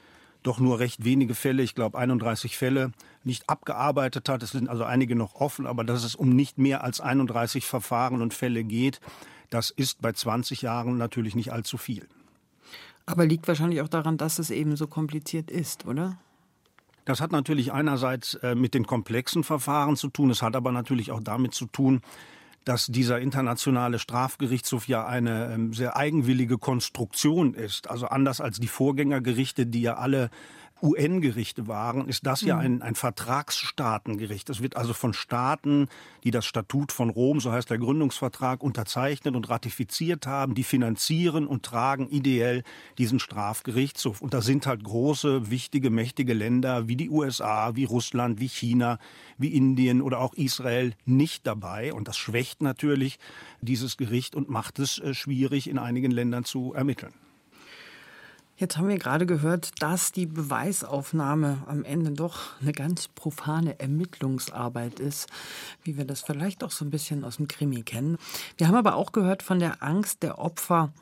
[0.43, 2.93] doch nur recht wenige Fälle, ich glaube 31 Fälle,
[3.25, 4.43] nicht abgearbeitet hat.
[4.43, 8.23] Es sind also einige noch offen, aber dass es um nicht mehr als 31 Verfahren
[8.23, 9.01] und Fälle geht,
[9.51, 12.09] das ist bei 20 Jahren natürlich nicht allzu viel.
[13.07, 16.19] Aber liegt wahrscheinlich auch daran, dass es eben so kompliziert ist, oder?
[17.05, 21.11] Das hat natürlich einerseits äh, mit den komplexen Verfahren zu tun, es hat aber natürlich
[21.11, 22.01] auch damit zu tun,
[22.65, 27.91] dass dieser internationale Strafgerichtshof ja eine ähm, sehr eigenwillige Konstruktion ist.
[27.91, 30.31] Also anders als die Vorgängergerichte, die ja alle
[30.83, 32.61] UN-Gerichte waren, ist das ja mhm.
[32.61, 34.51] ein, ein Vertragsstaatengericht.
[34.51, 35.89] Es wird also von Staaten,
[36.25, 41.47] die das Statut von Rom, so heißt der Gründungsvertrag, unterzeichnet und ratifiziert haben, die finanzieren
[41.47, 42.65] und tragen ideell
[42.99, 44.21] diesen Strafgerichtshof.
[44.21, 48.99] Und da sind halt große, wichtige, mächtige Länder wie die USA, wie Russland, wie China,
[49.39, 51.93] wie Indien oder auch Israel nicht dabei.
[51.93, 53.19] Und das schwächt natürlich
[53.61, 57.15] dieses Gericht und macht es äh, schwierig, in einigen Ländern zu ermitteln.
[58.63, 65.01] Jetzt haben wir gerade gehört, dass die Beweisaufnahme am Ende doch eine ganz profane Ermittlungsarbeit
[65.01, 65.29] ist,
[65.83, 68.19] wie wir das vielleicht auch so ein bisschen aus dem Krimi kennen.
[68.59, 70.93] Wir haben aber auch gehört von der Angst der Opfer,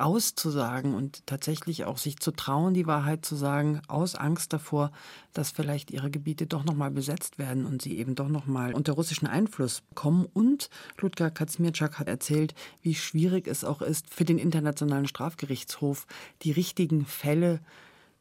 [0.00, 4.90] auszusagen und tatsächlich auch sich zu trauen, die Wahrheit zu sagen, aus Angst davor,
[5.32, 9.26] dass vielleicht ihre Gebiete doch nochmal besetzt werden und sie eben doch nochmal unter russischen
[9.26, 10.26] Einfluss kommen.
[10.32, 16.06] Und Ludger Kaczmirczak hat erzählt, wie schwierig es auch ist, für den Internationalen Strafgerichtshof
[16.42, 17.60] die richtigen Fälle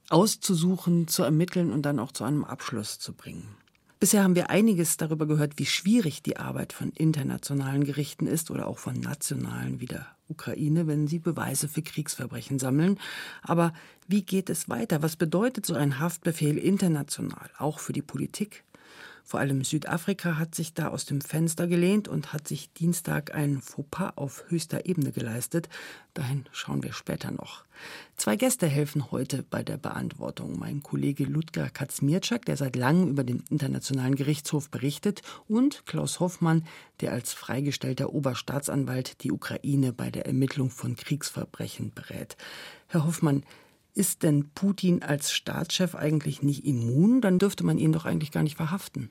[0.10, 3.59] auszusuchen, zu ermitteln und dann auch zu einem Abschluss zu bringen.
[4.00, 8.68] Bisher haben wir einiges darüber gehört, wie schwierig die Arbeit von internationalen Gerichten ist oder
[8.68, 12.98] auch von nationalen wie der Ukraine, wenn sie Beweise für Kriegsverbrechen sammeln.
[13.42, 13.74] Aber
[14.08, 15.02] wie geht es weiter?
[15.02, 18.64] Was bedeutet so ein Haftbefehl international, auch für die Politik?
[19.30, 23.62] Vor allem Südafrika hat sich da aus dem Fenster gelehnt und hat sich Dienstag ein
[23.62, 25.70] Fauxpas auf höchster Ebene geleistet.
[26.15, 27.63] Dahin schauen wir später noch.
[28.18, 30.58] Zwei Gäste helfen heute bei der Beantwortung.
[30.58, 36.65] Mein Kollege Ludger Kaczmierczak, der seit langem über den Internationalen Gerichtshof berichtet, und Klaus Hoffmann,
[37.00, 42.36] der als freigestellter Oberstaatsanwalt die Ukraine bei der Ermittlung von Kriegsverbrechen berät.
[42.88, 43.44] Herr Hoffmann,
[43.93, 47.21] ist denn Putin als Staatschef eigentlich nicht immun?
[47.21, 49.10] Dann dürfte man ihn doch eigentlich gar nicht verhaften.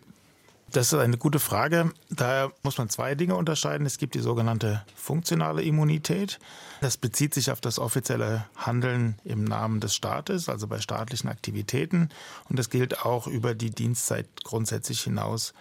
[0.70, 1.92] Das ist eine gute Frage.
[2.10, 3.86] Daher muss man zwei Dinge unterscheiden.
[3.86, 6.38] Es gibt die sogenannte funktionale Immunität.
[6.82, 12.10] Das bezieht sich auf das offizielle Handeln im Namen des Staates, also bei staatlichen Aktivitäten.
[12.50, 15.54] Und das gilt auch über die Dienstzeit grundsätzlich hinaus.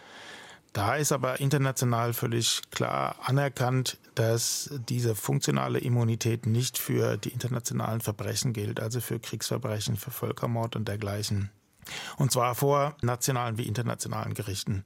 [0.73, 8.01] Da ist aber international völlig klar anerkannt, dass diese funktionale Immunität nicht für die internationalen
[8.01, 11.49] Verbrechen gilt, also für Kriegsverbrechen, für Völkermord und dergleichen.
[12.17, 14.84] Und zwar vor nationalen wie internationalen Gerichten.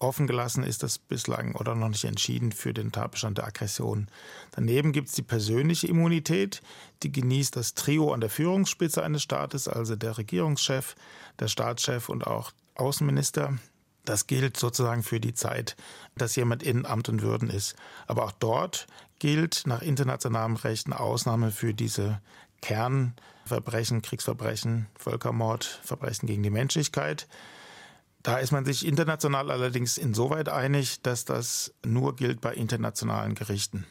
[0.00, 4.08] Offen gelassen ist das bislang oder noch nicht entschieden für den Tatbestand der Aggression.
[4.52, 6.62] Daneben gibt es die persönliche Immunität,
[7.02, 10.94] die genießt das Trio an der Führungsspitze eines Staates, also der Regierungschef,
[11.38, 13.58] der Staatschef und auch Außenminister.
[14.04, 15.76] Das gilt sozusagen für die Zeit,
[16.16, 17.76] dass jemand in Amt und Würden ist.
[18.06, 18.86] Aber auch dort
[19.18, 22.20] gilt nach internationalem Recht eine Ausnahme für diese
[22.62, 27.28] Kernverbrechen, Kriegsverbrechen, Völkermord, Verbrechen gegen die Menschlichkeit.
[28.22, 33.86] Da ist man sich international allerdings insoweit einig, dass das nur gilt bei internationalen Gerichten.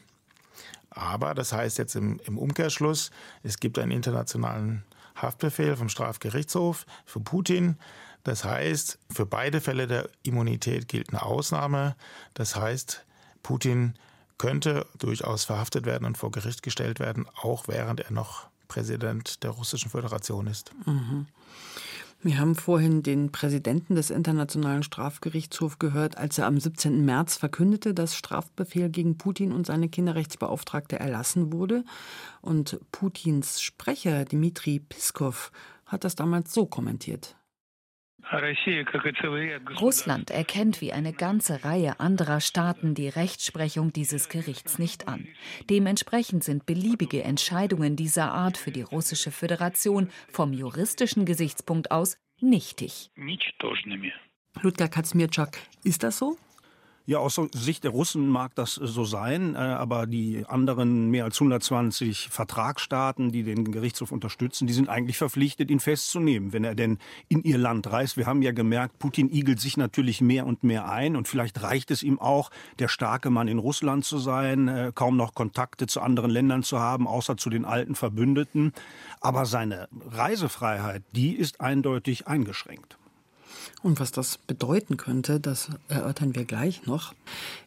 [0.90, 3.10] Aber das heißt jetzt im, im Umkehrschluss,
[3.42, 4.84] es gibt einen internationalen
[5.16, 7.76] Haftbefehl vom Strafgerichtshof für Putin.
[8.24, 11.96] Das heißt, für beide Fälle der Immunität gilt eine Ausnahme.
[12.34, 13.04] Das heißt,
[13.42, 13.94] Putin
[14.38, 19.50] könnte durchaus verhaftet werden und vor Gericht gestellt werden, auch während er noch Präsident der
[19.50, 20.72] Russischen Föderation ist.
[20.86, 21.26] Mhm.
[22.22, 27.02] Wir haben vorhin den Präsidenten des Internationalen Strafgerichtshofs gehört, als er am 17.
[27.02, 31.82] März verkündete, dass Strafbefehl gegen Putin und seine Kinderrechtsbeauftragte erlassen wurde.
[32.42, 35.50] Und Putins Sprecher Dmitri Piskov
[35.86, 37.36] hat das damals so kommentiert.
[39.80, 45.26] Russland erkennt wie eine ganze Reihe anderer Staaten die Rechtsprechung dieses Gerichts nicht an.
[45.68, 53.10] Dementsprechend sind beliebige Entscheidungen dieser Art für die Russische Föderation vom juristischen Gesichtspunkt aus nichtig.
[54.62, 56.36] Ludger Kaczmierczak, ist das so?
[57.10, 61.40] Ja, aus Sicht der Russen mag das so sein, äh, aber die anderen mehr als
[61.40, 66.98] 120 Vertragsstaaten, die den Gerichtshof unterstützen, die sind eigentlich verpflichtet, ihn festzunehmen, wenn er denn
[67.26, 68.16] in ihr Land reist.
[68.16, 71.90] Wir haben ja gemerkt, Putin igelt sich natürlich mehr und mehr ein und vielleicht reicht
[71.90, 76.02] es ihm auch, der starke Mann in Russland zu sein, äh, kaum noch Kontakte zu
[76.02, 78.72] anderen Ländern zu haben, außer zu den alten Verbündeten.
[79.20, 83.00] Aber seine Reisefreiheit, die ist eindeutig eingeschränkt.
[83.82, 87.14] Und was das bedeuten könnte, das erörtern wir gleich noch.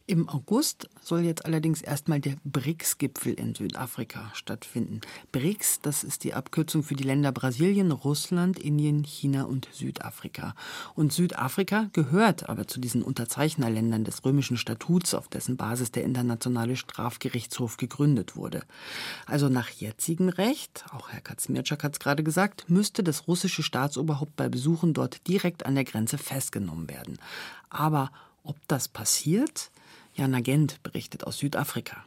[0.06, 5.00] Im August soll jetzt allerdings erstmal der BRICS-Gipfel in Südafrika stattfinden.
[5.32, 10.56] BRICS, das ist die Abkürzung für die Länder Brasilien, Russland, Indien, China und Südafrika.
[10.94, 16.76] Und Südafrika gehört aber zu diesen Unterzeichnerländern des römischen Statuts, auf dessen Basis der Internationale
[16.76, 18.64] Strafgerichtshof gegründet wurde.
[19.26, 24.36] Also nach jetzigem Recht, auch Herr Kaczmirczak hat es gerade gesagt, müsste das russische Staatsoberhaupt
[24.36, 27.18] bei Besuchen dort direkt an der Grenze festgenommen werden.
[27.70, 28.12] Aber
[28.44, 29.72] ob das passiert?
[30.14, 32.06] Jana Gent berichtet aus Südafrika.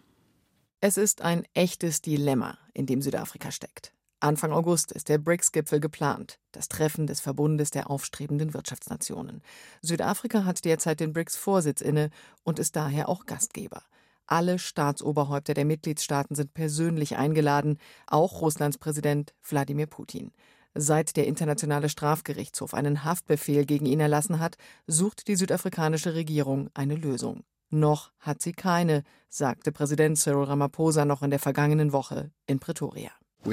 [0.81, 3.93] Es ist ein echtes Dilemma, in dem Südafrika steckt.
[4.21, 9.43] Anfang August ist der BRICS-Gipfel geplant, das Treffen des Verbundes der aufstrebenden Wirtschaftsnationen.
[9.83, 12.11] Südafrika hat derzeit den BRICS-Vorsitz inne
[12.43, 13.83] und ist daher auch Gastgeber.
[14.27, 20.33] Alle Staatsoberhäupter der Mitgliedstaaten sind persönlich eingeladen, auch Russlands Präsident Wladimir Putin.
[20.79, 26.97] Seit der Internationale Strafgerichtshof einen Haftbefehl gegen ihn erlassen hat, sucht die südafrikanische Regierung eine
[26.97, 27.45] Lösung.
[27.71, 33.11] Noch hat sie keine, sagte Präsident Cyril Ramaphosa noch in der vergangenen Woche in Pretoria.
[33.47, 33.51] Uh,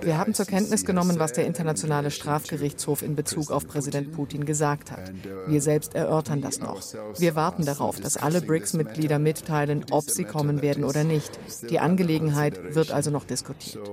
[0.00, 4.90] Wir haben zur Kenntnis genommen, was der Internationale Strafgerichtshof in Bezug auf Präsident Putin gesagt
[4.90, 5.10] hat.
[5.10, 6.80] Uh, Wir selbst erörtern das noch.
[7.18, 11.38] Wir warten darauf, dass alle BRICS-Mitglieder mitteilen, ob sie kommen werden oder nicht.
[11.68, 13.86] Die Angelegenheit wird also noch diskutiert.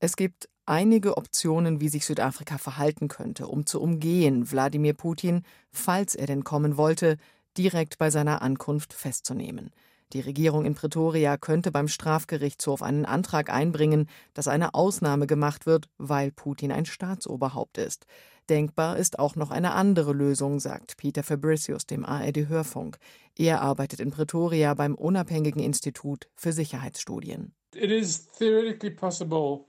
[0.00, 6.14] Es gibt einige Optionen, wie sich Südafrika verhalten könnte, um zu umgehen, Wladimir Putin, falls
[6.14, 7.18] er denn kommen wollte,
[7.58, 9.72] direkt bei seiner Ankunft festzunehmen.
[10.12, 15.88] Die Regierung in Pretoria könnte beim Strafgerichtshof einen Antrag einbringen, dass eine Ausnahme gemacht wird,
[15.96, 18.06] weil Putin ein Staatsoberhaupt ist.
[18.50, 22.98] Denkbar ist auch noch eine andere Lösung, sagt Peter Fabricius dem ARD-Hörfunk.
[23.38, 27.54] Er arbeitet in Pretoria beim unabhängigen Institut für Sicherheitsstudien.
[27.74, 29.64] It is theoretically possible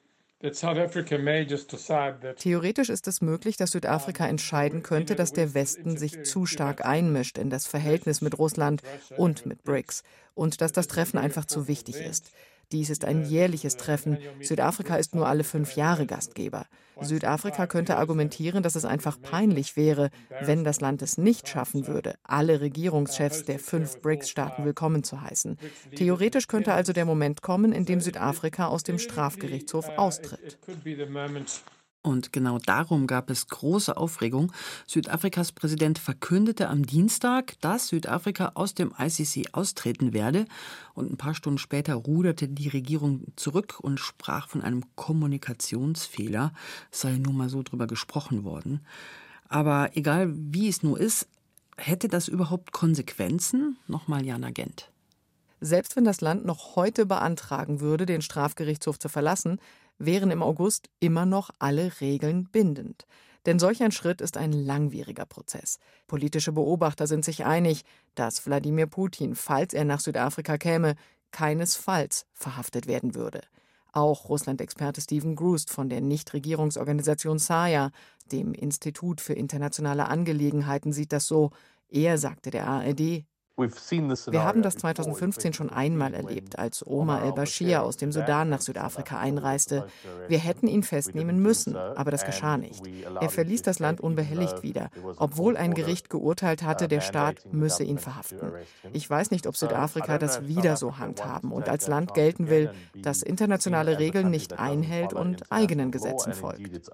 [2.37, 7.37] Theoretisch ist es möglich, dass Südafrika entscheiden könnte, dass der Westen sich zu stark einmischt
[7.37, 8.81] in das Verhältnis mit Russland
[9.15, 10.03] und mit BRICS
[10.35, 12.31] und dass das Treffen einfach zu wichtig ist.
[12.71, 14.17] Dies ist ein jährliches Treffen.
[14.41, 16.65] Südafrika ist nur alle fünf Jahre Gastgeber.
[17.01, 20.09] Südafrika könnte argumentieren, dass es einfach peinlich wäre,
[20.41, 25.57] wenn das Land es nicht schaffen würde, alle Regierungschefs der fünf BRICS-Staaten willkommen zu heißen.
[25.95, 30.57] Theoretisch könnte also der Moment kommen, in dem Südafrika aus dem Strafgerichtshof austritt.
[32.03, 34.51] Und genau darum gab es große Aufregung.
[34.85, 40.45] Südafrikas Präsident verkündete am Dienstag, dass Südafrika aus dem ICC austreten werde.
[40.93, 46.51] Und ein paar Stunden später ruderte die Regierung zurück und sprach von einem Kommunikationsfehler.
[46.91, 48.81] Es sei nur mal so drüber gesprochen worden.
[49.47, 51.29] Aber egal wie es nur ist,
[51.77, 53.77] hätte das überhaupt Konsequenzen?
[53.87, 54.91] Nochmal Jana Gent.
[55.61, 59.59] Selbst wenn das Land noch heute beantragen würde, den Strafgerichtshof zu verlassen,
[59.97, 63.05] wären im August immer noch alle Regeln bindend.
[63.45, 65.79] Denn solch ein Schritt ist ein langwieriger Prozess.
[66.07, 67.83] Politische Beobachter sind sich einig,
[68.15, 70.95] dass Wladimir Putin, falls er nach Südafrika käme,
[71.31, 73.41] keinesfalls verhaftet werden würde.
[73.91, 77.91] Auch Russland-Experte Stephen Groost von der Nichtregierungsorganisation SAJA,
[78.31, 81.51] dem Institut für internationale Angelegenheiten, sieht das so.
[81.89, 87.97] Er sagte der ARD, wir haben das 2015 schon einmal erlebt, als Omar el-Bashir aus
[87.97, 89.87] dem Sudan nach Südafrika einreiste.
[90.27, 92.81] Wir hätten ihn festnehmen müssen, aber das geschah nicht.
[93.21, 97.99] Er verließ das Land unbehelligt wieder, obwohl ein Gericht geurteilt hatte, der Staat müsse ihn
[97.99, 98.53] verhaften.
[98.91, 103.21] Ich weiß nicht, ob Südafrika das wieder so handhaben und als Land gelten will, das
[103.21, 106.91] internationale Regeln nicht einhält und eigenen Gesetzen folgt.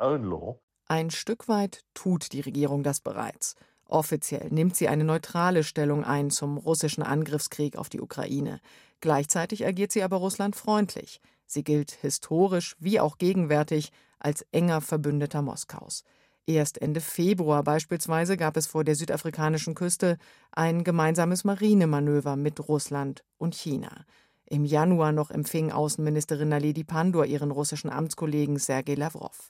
[0.87, 3.55] Ein Stück weit tut die Regierung das bereits.
[3.89, 8.61] Offiziell nimmt sie eine neutrale Stellung ein zum russischen Angriffskrieg auf die Ukraine.
[9.01, 11.21] Gleichzeitig agiert sie aber Russland freundlich.
[11.47, 16.03] Sie gilt historisch wie auch gegenwärtig als enger Verbündeter Moskaus.
[16.45, 20.17] Erst Ende Februar beispielsweise gab es vor der südafrikanischen Küste
[20.51, 24.05] ein gemeinsames Marinemanöver mit Russland und China.
[24.45, 29.49] Im Januar noch empfing Außenministerin Naledi Pandor ihren russischen Amtskollegen Sergei Lavrov.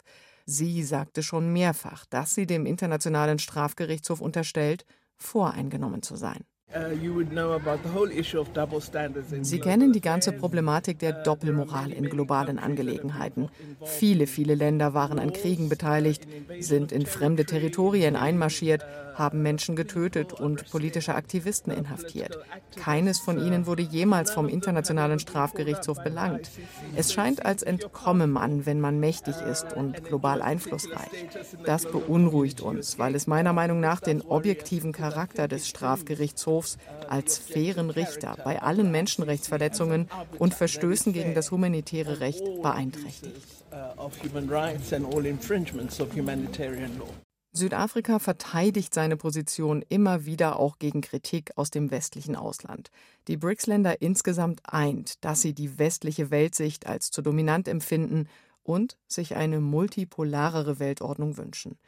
[0.51, 4.83] Sie sagte schon mehrfach, dass sie dem Internationalen Strafgerichtshof unterstellt,
[5.15, 6.43] voreingenommen zu sein.
[6.71, 6.95] Uh,
[9.41, 13.49] Sie kennen die ganze Problematik der Doppelmoral in globalen Angelegenheiten.
[13.84, 16.27] Viele, viele Länder waren an Kriegen beteiligt,
[16.60, 22.38] sind in fremde Territorien einmarschiert, haben Menschen getötet und politische Aktivisten inhaftiert.
[22.77, 26.51] Keines von ihnen wurde jemals vom Internationalen Strafgerichtshof belangt.
[26.95, 31.27] Es scheint, als entkomme man, wenn man mächtig ist und global einflussreich.
[31.65, 36.58] Das beunruhigt uns, weil es meiner Meinung nach den objektiven Charakter des Strafgerichtshofs
[37.07, 43.35] als fairen Richter bei allen Menschenrechtsverletzungen und Verstößen gegen das humanitäre Recht beeinträchtigt.
[47.51, 52.91] Südafrika verteidigt seine Position immer wieder auch gegen Kritik aus dem westlichen Ausland.
[53.27, 58.27] Die BRICS-Länder insgesamt eint, dass sie die westliche Weltsicht als zu dominant empfinden
[58.61, 61.79] und sich eine multipolarere Weltordnung wünschen.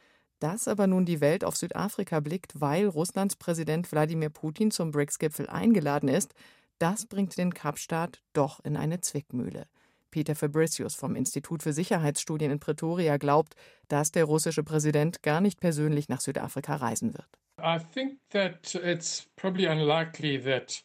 [0.42, 5.48] Dass aber nun die Welt auf Südafrika blickt, weil Russlands Präsident Wladimir Putin zum BRICS-Gipfel
[5.48, 6.34] eingeladen ist,
[6.80, 9.68] das bringt den Kapstaat doch in eine Zwickmühle.
[10.10, 13.54] Peter Fabricius vom Institut für Sicherheitsstudien in Pretoria glaubt,
[13.86, 17.28] dass der russische Präsident gar nicht persönlich nach Südafrika reisen wird.
[17.60, 20.82] I think that it's probably unlikely that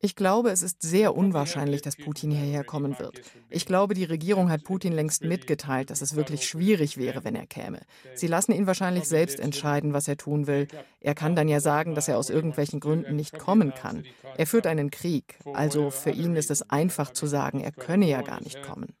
[0.00, 3.20] ich glaube, es ist sehr unwahrscheinlich, dass Putin hierher kommen wird.
[3.50, 7.46] Ich glaube, die Regierung hat Putin längst mitgeteilt, dass es wirklich schwierig wäre, wenn er
[7.46, 7.80] käme.
[8.14, 10.68] Sie lassen ihn wahrscheinlich selbst entscheiden, was er tun will.
[11.00, 14.04] Er kann dann ja sagen, dass er aus irgendwelchen Gründen nicht kommen kann.
[14.36, 18.22] Er führt einen Krieg, also für ihn ist es einfach zu sagen, er könne ja
[18.22, 18.94] gar nicht kommen.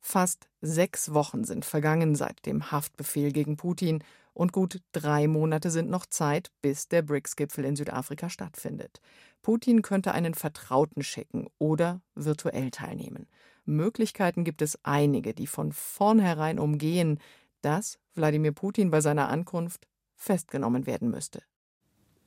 [0.00, 4.02] Fast sechs Wochen sind vergangen seit dem Haftbefehl gegen Putin
[4.34, 9.00] und gut drei Monate sind noch Zeit, bis der BRICS-Gipfel in Südafrika stattfindet.
[9.42, 13.26] Putin könnte einen Vertrauten schicken oder virtuell teilnehmen.
[13.64, 17.18] Möglichkeiten gibt es einige, die von vornherein umgehen,
[17.60, 21.42] dass Wladimir Putin bei seiner Ankunft festgenommen werden müsste.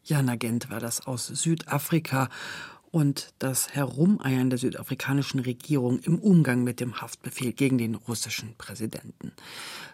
[0.04, 2.30] Jana Gent war das aus Südafrika
[2.92, 9.34] und das Herumeiern der südafrikanischen Regierung im Umgang mit dem Haftbefehl gegen den russischen Präsidenten.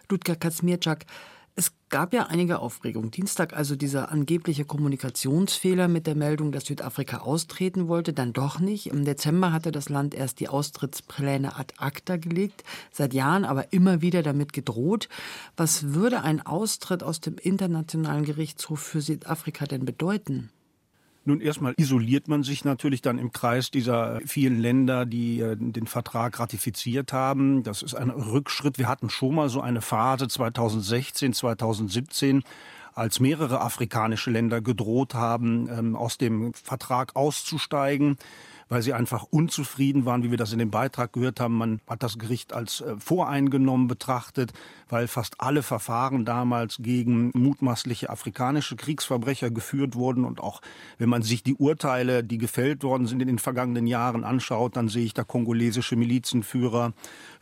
[0.08, 1.06] Ludger Kazmierczak,
[1.54, 3.10] Es gab ja einige Aufregung.
[3.10, 8.86] Dienstag also dieser angebliche Kommunikationsfehler mit der Meldung, dass Südafrika austreten wollte, dann doch nicht.
[8.86, 14.00] Im Dezember hatte das Land erst die Austrittspläne ad acta gelegt, seit Jahren aber immer
[14.00, 15.10] wieder damit gedroht.
[15.54, 20.50] Was würde ein Austritt aus dem Internationalen Gerichtshof für Südafrika denn bedeuten?
[21.24, 25.86] Nun, erstmal isoliert man sich natürlich dann im Kreis dieser vielen Länder, die äh, den
[25.86, 27.62] Vertrag ratifiziert haben.
[27.62, 28.78] Das ist ein Rückschritt.
[28.78, 32.42] Wir hatten schon mal so eine Phase 2016, 2017
[32.94, 38.16] als mehrere afrikanische Länder gedroht haben, ähm, aus dem Vertrag auszusteigen
[38.72, 41.58] weil sie einfach unzufrieden waren, wie wir das in dem Beitrag gehört haben.
[41.58, 44.54] Man hat das Gericht als äh, voreingenommen betrachtet,
[44.88, 50.24] weil fast alle Verfahren damals gegen mutmaßliche afrikanische Kriegsverbrecher geführt wurden.
[50.24, 50.62] Und auch
[50.96, 54.88] wenn man sich die Urteile, die gefällt worden sind in den vergangenen Jahren anschaut, dann
[54.88, 56.94] sehe ich da kongolesische Milizenführer,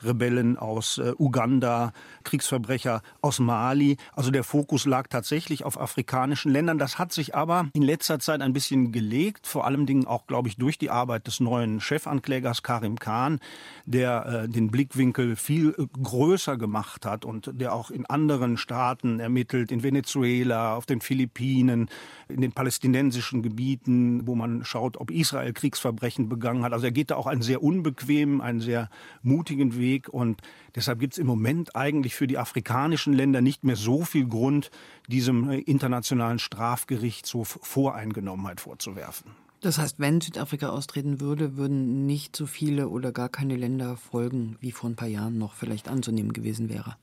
[0.02, 1.92] Rebellen aus äh, Uganda,
[2.24, 3.98] Kriegsverbrecher aus Mali.
[4.14, 6.78] Also der Fokus lag tatsächlich auf afrikanischen Ländern.
[6.78, 10.56] Das hat sich aber in letzter Zeit ein bisschen gelegt, vor allem auch, glaube ich,
[10.56, 13.40] durch die Arbeit des neuen Chefanklägers Karim Khan,
[13.86, 19.20] der äh, den Blickwinkel viel äh, größer gemacht hat und der auch in anderen Staaten
[19.20, 21.88] ermittelt, in Venezuela, auf den Philippinen,
[22.28, 26.72] in den palästinensischen Gebieten, wo man schaut, ob Israel Kriegsverbrechen begangen hat.
[26.72, 28.88] Also er geht da auch einen sehr unbequemen, einen sehr
[29.22, 30.40] mutigen Weg und
[30.74, 34.70] deshalb gibt es im Moment eigentlich für die afrikanischen Länder nicht mehr so viel Grund,
[35.08, 39.32] diesem äh, internationalen Strafgerichtshof Voreingenommenheit vorzuwerfen.
[39.60, 44.56] Das heißt, wenn Südafrika austreten würde, würden nicht so viele oder gar keine Länder folgen,
[44.60, 46.96] wie vor ein paar Jahren noch vielleicht anzunehmen gewesen wäre.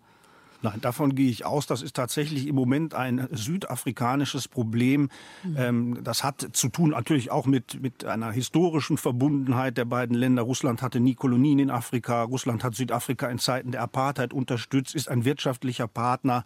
[0.63, 1.67] Nein, davon gehe ich aus.
[1.67, 5.09] Das ist tatsächlich im Moment ein südafrikanisches Problem.
[5.43, 5.55] Mhm.
[5.57, 10.41] Ähm, das hat zu tun natürlich auch mit, mit einer historischen Verbundenheit der beiden Länder.
[10.41, 12.23] Russland hatte nie Kolonien in Afrika.
[12.23, 16.43] Russland hat Südafrika in Zeiten der Apartheid unterstützt, ist ein wirtschaftlicher Partner.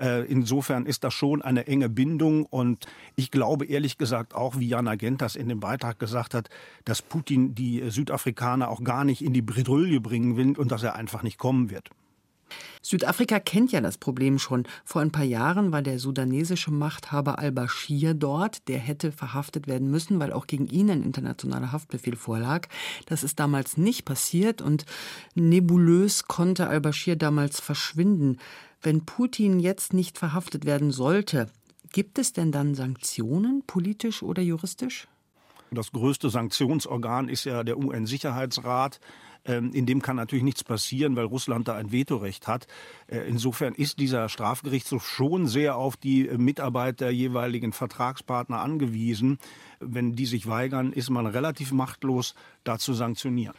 [0.00, 2.44] Äh, insofern ist das schon eine enge Bindung.
[2.46, 6.50] Und ich glaube ehrlich gesagt auch, wie Jan Agent das in dem Beitrag gesagt hat,
[6.84, 10.96] dass Putin die Südafrikaner auch gar nicht in die Bredouille bringen will und dass er
[10.96, 11.90] einfach nicht kommen wird.
[12.82, 14.64] Südafrika kennt ja das Problem schon.
[14.84, 18.66] Vor ein paar Jahren war der sudanesische Machthaber al-Bashir dort.
[18.68, 22.66] Der hätte verhaftet werden müssen, weil auch gegen ihn ein internationaler Haftbefehl vorlag.
[23.06, 24.84] Das ist damals nicht passiert und
[25.34, 28.38] nebulös konnte al-Bashir damals verschwinden.
[28.80, 31.46] Wenn Putin jetzt nicht verhaftet werden sollte,
[31.92, 35.06] gibt es denn dann Sanktionen, politisch oder juristisch?
[35.70, 39.00] Das größte Sanktionsorgan ist ja der UN-Sicherheitsrat.
[39.44, 42.66] Ähm, in dem kann natürlich nichts passieren, weil Russland da ein Vetorecht hat.
[43.08, 49.38] Äh, insofern ist dieser Strafgerichtshof schon sehr auf die Mitarbeit der jeweiligen Vertragspartner angewiesen.
[49.80, 52.34] Wenn die sich weigern, ist man relativ machtlos,
[52.64, 53.56] da zu sanktionieren.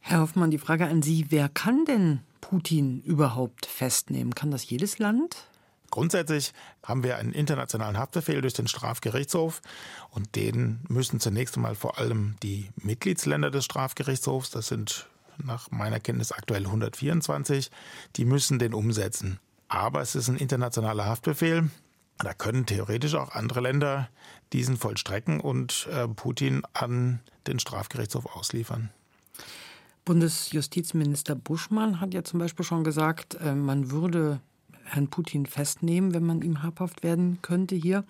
[0.00, 4.36] Herr Hoffmann, die Frage an Sie, wer kann denn Putin überhaupt festnehmen?
[4.36, 5.48] Kann das jedes Land?
[5.90, 6.52] Grundsätzlich
[6.84, 9.62] haben wir einen internationalen Haftbefehl durch den Strafgerichtshof
[10.10, 15.08] und den müssen zunächst einmal vor allem die Mitgliedsländer des Strafgerichtshofs, das sind
[15.42, 17.70] nach meiner Kenntnis aktuell 124,
[18.16, 19.38] die müssen den umsetzen.
[19.68, 21.70] Aber es ist ein internationaler Haftbefehl.
[22.18, 24.08] Da können theoretisch auch andere Länder
[24.52, 28.90] diesen vollstrecken und äh, Putin an den Strafgerichtshof ausliefern.
[30.04, 34.40] Bundesjustizminister Buschmann hat ja zum Beispiel schon gesagt, äh, man würde
[34.84, 38.04] Herrn Putin festnehmen, wenn man ihm habhaft werden könnte hier.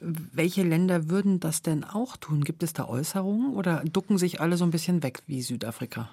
[0.00, 2.42] Welche Länder würden das denn auch tun?
[2.42, 6.08] Gibt es da Äußerungen oder ducken sich alle so ein bisschen weg wie Südafrika?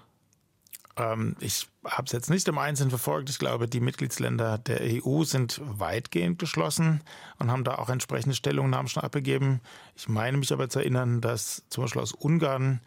[0.98, 3.30] Ähm, ich habe es jetzt nicht im Einzelnen verfolgt.
[3.30, 7.02] Ich glaube, die Mitgliedsländer der EU sind weitgehend geschlossen
[7.40, 9.62] und haben da auch entsprechende Stellungnahmen schon abgegeben.
[9.96, 12.82] Ich meine mich aber zu erinnern, dass zum Beispiel aus Ungarn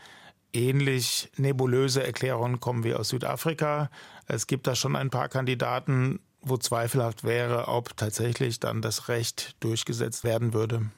[0.53, 3.91] ähnlich nebulöse Erklärungen kommen wie aus Südafrika.
[4.27, 9.55] Es gibt da schon ein paar Kandidaten, wo zweifelhaft wäre, ob tatsächlich dann das Recht
[9.61, 10.91] durchgesetzt werden würde.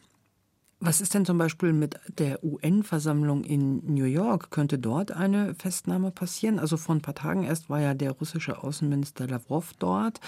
[0.84, 4.50] Was ist denn zum Beispiel mit der UN-Versammlung in New York?
[4.50, 6.58] Könnte dort eine Festnahme passieren?
[6.58, 10.18] Also vor ein paar Tagen erst war ja der russische Außenminister Lavrov dort,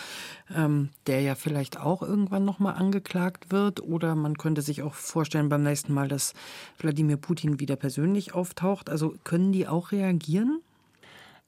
[0.54, 3.80] ähm, der ja vielleicht auch irgendwann nochmal angeklagt wird.
[3.82, 6.34] Oder man könnte sich auch vorstellen beim nächsten Mal, dass
[6.78, 8.90] Wladimir Putin wieder persönlich auftaucht.
[8.90, 10.60] Also können die auch reagieren?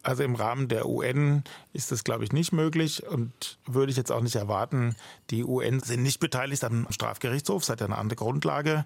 [0.07, 1.43] Also im Rahmen der UN
[1.73, 4.95] ist das, glaube ich, nicht möglich und würde ich jetzt auch nicht erwarten.
[5.31, 8.85] Die UN sind nicht beteiligt am Strafgerichtshof, es hat ja eine andere Grundlage.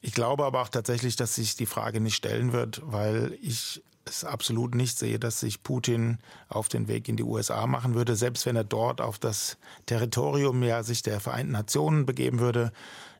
[0.00, 4.24] Ich glaube aber auch tatsächlich, dass sich die Frage nicht stellen wird, weil ich es
[4.24, 8.46] absolut nicht sehe, dass sich Putin auf den Weg in die USA machen würde, selbst
[8.46, 12.70] wenn er dort auf das Territorium ja sich der Vereinten Nationen begeben würde.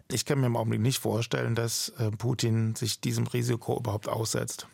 [0.08, 4.68] Ich kann mir im Augenblick nicht vorstellen, dass äh, Putin sich diesem Risiko überhaupt aussetzt.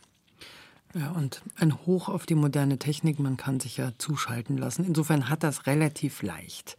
[0.92, 4.84] Ja, und ein Hoch auf die moderne Technik, man kann sich ja zuschalten lassen.
[4.84, 6.76] Insofern hat das relativ leicht.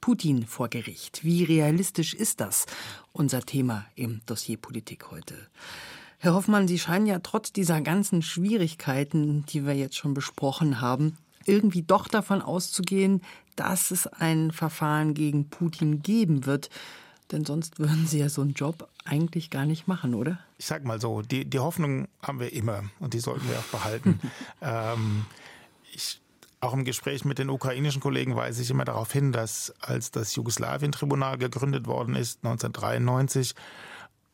[0.00, 1.24] Putin vor Gericht.
[1.24, 2.66] Wie realistisch ist das?
[3.12, 5.34] Unser Thema im Dossier Politik heute.
[6.18, 11.16] Herr Hoffmann, Sie scheinen ja trotz dieser ganzen Schwierigkeiten, die wir jetzt schon besprochen haben,
[11.44, 13.20] irgendwie doch davon auszugehen,
[13.56, 16.70] dass es ein Verfahren gegen Putin geben wird.
[17.32, 20.38] Denn sonst würden Sie ja so einen Job eigentlich gar nicht machen, oder?
[20.58, 23.78] Ich sag mal so, die, die Hoffnung haben wir immer und die sollten wir auch
[23.78, 24.20] behalten.
[24.60, 25.26] ähm,
[25.92, 26.20] ich,
[26.60, 30.34] auch im Gespräch mit den ukrainischen Kollegen weise ich immer darauf hin, dass als das
[30.34, 33.54] Jugoslawien-Tribunal gegründet worden ist, 1993,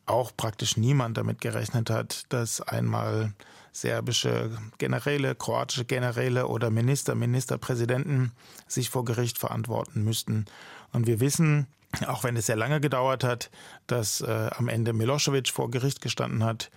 [0.07, 3.33] auch praktisch niemand damit gerechnet hat, dass einmal
[3.73, 8.33] serbische Generäle, kroatische Generäle oder Minister, Ministerpräsidenten
[8.67, 10.47] sich vor Gericht verantworten müssten.
[10.93, 11.67] Und wir wissen,
[12.07, 13.51] auch wenn es sehr lange gedauert hat,
[13.87, 16.71] dass äh, am Ende Milosevic vor Gericht gestanden hat.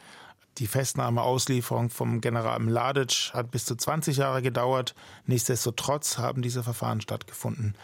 [0.58, 4.94] Die Festnahme, Auslieferung vom General Mladic hat bis zu 20 Jahre gedauert.
[5.26, 7.76] Nichtsdestotrotz haben diese Verfahren stattgefunden.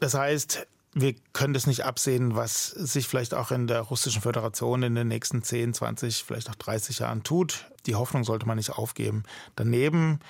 [0.00, 4.82] Das heißt, wir können das nicht absehen, was sich vielleicht auch in der Russischen Föderation
[4.82, 7.66] in den nächsten 10, 20, vielleicht auch 30 Jahren tut.
[7.86, 9.24] Die Hoffnung sollte man nicht aufgeben.
[9.56, 10.20] Daneben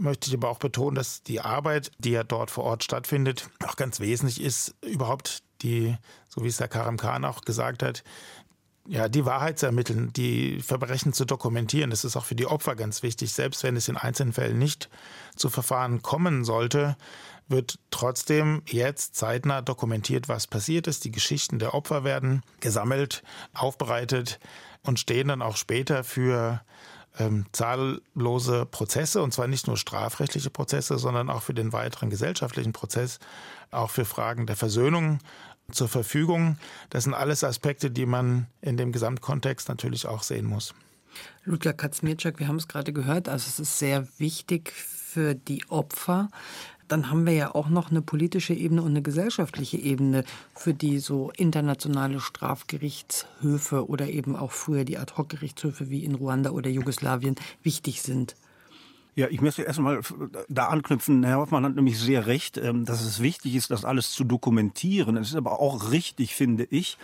[0.00, 3.76] möchte ich aber auch betonen, dass die Arbeit, die ja dort vor Ort stattfindet, auch
[3.76, 5.96] ganz wesentlich ist, überhaupt die,
[6.28, 8.02] so wie es der Karim Khan auch gesagt hat,
[8.88, 11.90] ja, die Wahrheit zu ermitteln, die Verbrechen zu dokumentieren.
[11.90, 13.32] Das ist auch für die Opfer ganz wichtig.
[13.32, 14.88] Selbst wenn es in einzelnen Fällen nicht
[15.36, 16.96] zu Verfahren kommen sollte,
[17.46, 21.04] wird trotzdem jetzt zeitnah dokumentiert, was passiert ist.
[21.04, 23.22] Die Geschichten der Opfer werden gesammelt,
[23.52, 24.40] aufbereitet
[24.82, 26.62] und stehen dann auch später für
[27.18, 32.72] ähm, zahllose Prozesse, und zwar nicht nur strafrechtliche Prozesse, sondern auch für den weiteren gesellschaftlichen
[32.72, 33.18] Prozess,
[33.70, 35.18] auch für Fragen der Versöhnung
[35.70, 36.58] zur Verfügung.
[36.90, 40.74] Das sind alles Aspekte, die man in dem Gesamtkontext natürlich auch sehen muss.
[41.44, 46.28] Ludwig Kaczmierczak, wir haben es gerade gehört, also es ist sehr wichtig für die Opfer
[46.90, 50.24] dann haben wir ja auch noch eine politische Ebene und eine gesellschaftliche Ebene,
[50.54, 56.68] für die so internationale Strafgerichtshöfe oder eben auch früher die Ad-hoc-Gerichtshöfe wie in Ruanda oder
[56.68, 58.34] Jugoslawien wichtig sind.
[59.14, 60.00] Ja, ich möchte erstmal
[60.48, 61.24] da anknüpfen.
[61.24, 65.16] Herr Hoffmann hat nämlich sehr recht, ähm, dass es wichtig ist, das alles zu dokumentieren.
[65.16, 66.96] Es ist aber auch richtig, finde ich,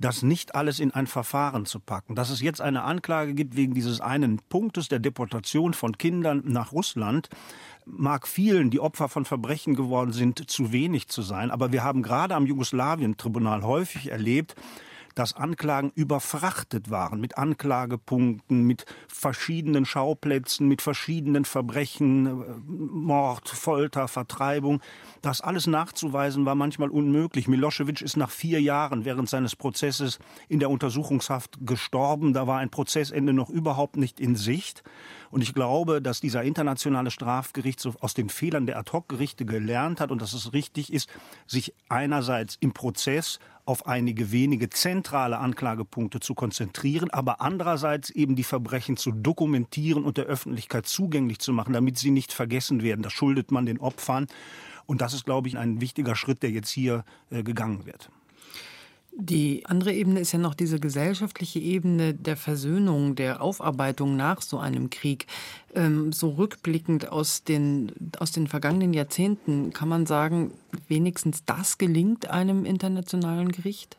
[0.00, 2.14] das nicht alles in ein Verfahren zu packen.
[2.14, 6.72] Dass es jetzt eine Anklage gibt wegen dieses einen Punktes der Deportation von Kindern nach
[6.72, 7.28] Russland,
[7.96, 11.50] mag vielen, die Opfer von Verbrechen geworden sind, zu wenig zu sein.
[11.50, 14.54] Aber wir haben gerade am Jugoslawien-Tribunal häufig erlebt,
[15.18, 22.32] dass Anklagen überfrachtet waren mit Anklagepunkten, mit verschiedenen Schauplätzen, mit verschiedenen Verbrechen, äh,
[22.68, 24.80] Mord, Folter, Vertreibung.
[25.20, 27.48] Das alles nachzuweisen war manchmal unmöglich.
[27.48, 32.32] Milosevic ist nach vier Jahren während seines Prozesses in der Untersuchungshaft gestorben.
[32.32, 34.84] Da war ein Prozessende noch überhaupt nicht in Sicht.
[35.30, 40.22] Und ich glaube, dass dieser internationale Strafgerichtshof aus den Fehlern der Ad-hoc-Gerichte gelernt hat und
[40.22, 41.10] dass es richtig ist,
[41.48, 48.42] sich einerseits im Prozess auf einige wenige zentrale Anklagepunkte zu konzentrieren, aber andererseits eben die
[48.42, 53.02] Verbrechen zu dokumentieren und der Öffentlichkeit zugänglich zu machen, damit sie nicht vergessen werden.
[53.02, 54.26] Das schuldet man den Opfern.
[54.86, 58.08] Und das ist, glaube ich, ein wichtiger Schritt, der jetzt hier äh, gegangen wird.
[59.20, 64.58] Die andere Ebene ist ja noch diese gesellschaftliche Ebene der Versöhnung, der Aufarbeitung nach so
[64.60, 65.26] einem Krieg.
[65.74, 67.90] Ähm, so rückblickend aus den,
[68.20, 70.52] aus den vergangenen Jahrzehnten kann man sagen,
[70.86, 73.96] wenigstens das gelingt einem internationalen Gericht?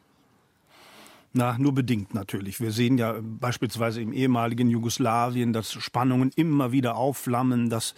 [1.34, 2.62] Na, nur bedingt natürlich.
[2.62, 7.94] Wir sehen ja beispielsweise im ehemaligen Jugoslawien, dass Spannungen immer wieder aufflammen, dass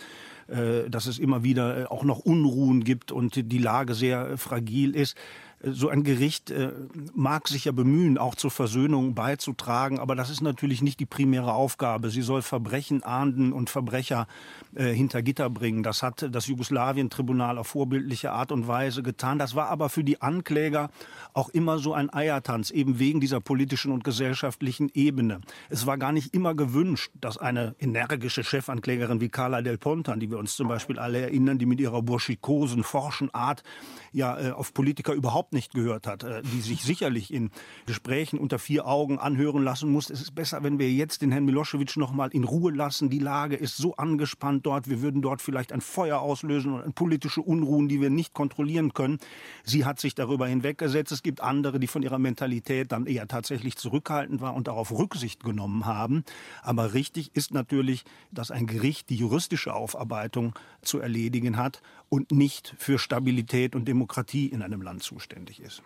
[0.47, 4.95] äh, dass es immer wieder äh, auch noch Unruhen gibt und die Lage sehr fragil
[4.95, 5.15] ist
[5.63, 6.71] so ein Gericht äh,
[7.13, 11.53] mag sich ja bemühen, auch zur Versöhnung beizutragen, aber das ist natürlich nicht die primäre
[11.53, 12.09] Aufgabe.
[12.09, 14.27] Sie soll Verbrechen ahnden und Verbrecher
[14.73, 15.83] äh, hinter Gitter bringen.
[15.83, 19.37] Das hat das Jugoslawien-Tribunal auf vorbildliche Art und Weise getan.
[19.37, 20.89] Das war aber für die Ankläger
[21.33, 25.41] auch immer so ein Eiertanz, eben wegen dieser politischen und gesellschaftlichen Ebene.
[25.69, 30.31] Es war gar nicht immer gewünscht, dass eine energische Chefanklägerin wie Carla Del Ponte, die
[30.31, 33.63] wir uns zum Beispiel alle erinnern, die mit ihrer burschikosen, forschen Art
[34.11, 37.51] ja äh, auf Politiker überhaupt überhaupt nicht gehört hat, äh, die sich sicherlich in
[37.85, 40.09] Gesprächen unter vier Augen anhören lassen muss.
[40.09, 43.09] Es ist besser, wenn wir jetzt den Herrn Milosevic noch mal in Ruhe lassen.
[43.09, 44.89] Die Lage ist so angespannt dort.
[44.89, 49.19] Wir würden dort vielleicht ein Feuer auslösen und politische Unruhen, die wir nicht kontrollieren können.
[49.63, 51.11] Sie hat sich darüber hinweggesetzt.
[51.11, 55.43] Es gibt andere, die von ihrer Mentalität dann eher tatsächlich zurückhaltend waren und darauf Rücksicht
[55.43, 56.23] genommen haben.
[56.63, 62.75] Aber richtig ist natürlich, dass ein Gericht die juristische Aufarbeitung zu erledigen hat und nicht
[62.77, 65.81] für Stabilität und Demokratie in einem Land zuständig ist.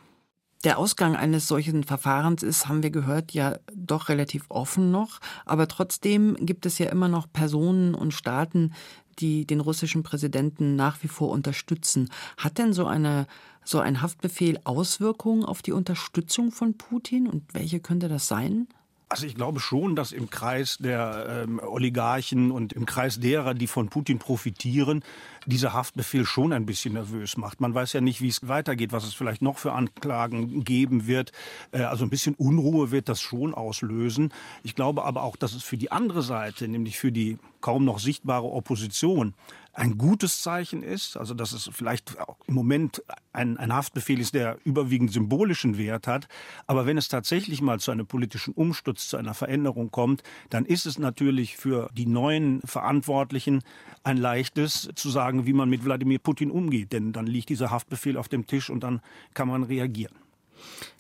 [0.64, 5.20] Der Ausgang eines solchen Verfahrens ist, haben wir gehört, ja doch relativ offen noch.
[5.46, 8.74] Aber trotzdem gibt es ja immer noch Personen und Staaten,
[9.20, 12.10] die den russischen Präsidenten nach wie vor unterstützen.
[12.38, 13.28] Hat denn so eine
[13.64, 18.68] so ein Haftbefehl Auswirkungen auf die Unterstützung von Putin und welche könnte das sein?
[19.08, 23.68] Also ich glaube schon, dass im Kreis der ähm, Oligarchen und im Kreis derer, die
[23.68, 25.04] von Putin profitieren,
[25.46, 27.62] dieser Haftbefehl schon ein bisschen nervös macht.
[27.62, 31.34] Man weiß ja nicht, wie es weitergeht, was es vielleicht noch für Anklagen geben wird.
[31.72, 34.34] Äh, also ein bisschen Unruhe wird das schon auslösen.
[34.64, 38.00] Ich glaube aber auch, dass es für die andere Seite, nämlich für die kaum noch
[38.00, 39.36] sichtbare Opposition,
[39.76, 42.16] ein gutes Zeichen ist, also dass es vielleicht
[42.48, 43.04] im Moment
[43.34, 46.30] ein, ein, Haftbefehl ist, der überwiegend symbolischen Wert hat,
[46.66, 50.86] aber wenn es tatsächlich mal zu einem politischen Umsturz, zu einer Veränderung kommt, dann ist
[50.86, 53.64] es natürlich für die neuen Verantwortlichen
[54.04, 58.18] ein leichtes zu sagen, wie man mit Wladimir Putin umgeht, denn dann liegt dieser Haftbefehl
[58.18, 59.02] auf dem Tisch und dann
[59.34, 60.16] kann man reagieren.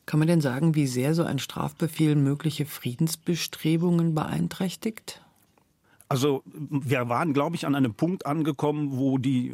[0.05, 5.24] Kann man denn sagen, wie sehr so ein Strafbefehl mögliche Friedensbestrebungen beeinträchtigt?
[6.07, 9.53] Also wir waren, glaube ich, an einem Punkt angekommen, wo die äh,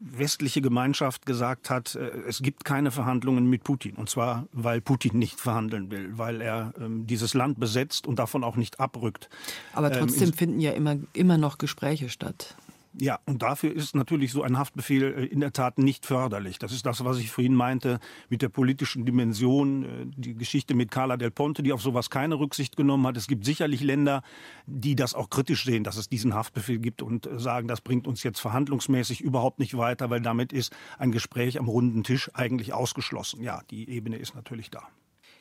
[0.00, 3.96] westliche Gemeinschaft gesagt hat, äh, es gibt keine Verhandlungen mit Putin.
[3.96, 8.42] Und zwar, weil Putin nicht verhandeln will, weil er ähm, dieses Land besetzt und davon
[8.42, 9.28] auch nicht abrückt.
[9.74, 12.56] Aber ähm, trotzdem ähm, finden ja immer, immer noch Gespräche statt.
[12.98, 16.58] Ja, und dafür ist natürlich so ein Haftbefehl äh, in der Tat nicht förderlich.
[16.58, 17.98] Das ist das, was ich vorhin meinte
[18.30, 22.36] mit der politischen Dimension, äh, die Geschichte mit Carla del Ponte, die auf sowas keine
[22.36, 23.18] Rücksicht genommen hat.
[23.18, 24.22] Es gibt sicherlich Länder,
[24.66, 28.06] die das auch kritisch sehen, dass es diesen Haftbefehl gibt und äh, sagen, das bringt
[28.06, 32.72] uns jetzt verhandlungsmäßig überhaupt nicht weiter, weil damit ist ein Gespräch am runden Tisch eigentlich
[32.72, 33.42] ausgeschlossen.
[33.42, 34.88] Ja, die Ebene ist natürlich da.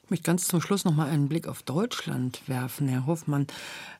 [0.05, 3.47] Ich möchte ganz zum Schluss noch mal einen Blick auf Deutschland werfen, Herr Hoffmann.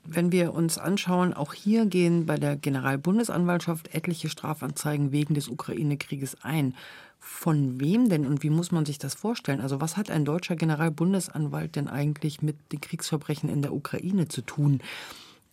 [0.04, 6.44] Wenn wir uns anschauen, auch hier gehen bei der Generalbundesanwaltschaft etliche Strafanzeigen wegen des Ukraine-Krieges
[6.44, 6.76] ein.
[7.18, 9.62] Von wem denn und wie muss man sich das vorstellen?
[9.62, 14.42] Also was hat ein deutscher Generalbundesanwalt denn eigentlich mit den Kriegsverbrechen in der Ukraine zu
[14.42, 14.82] tun,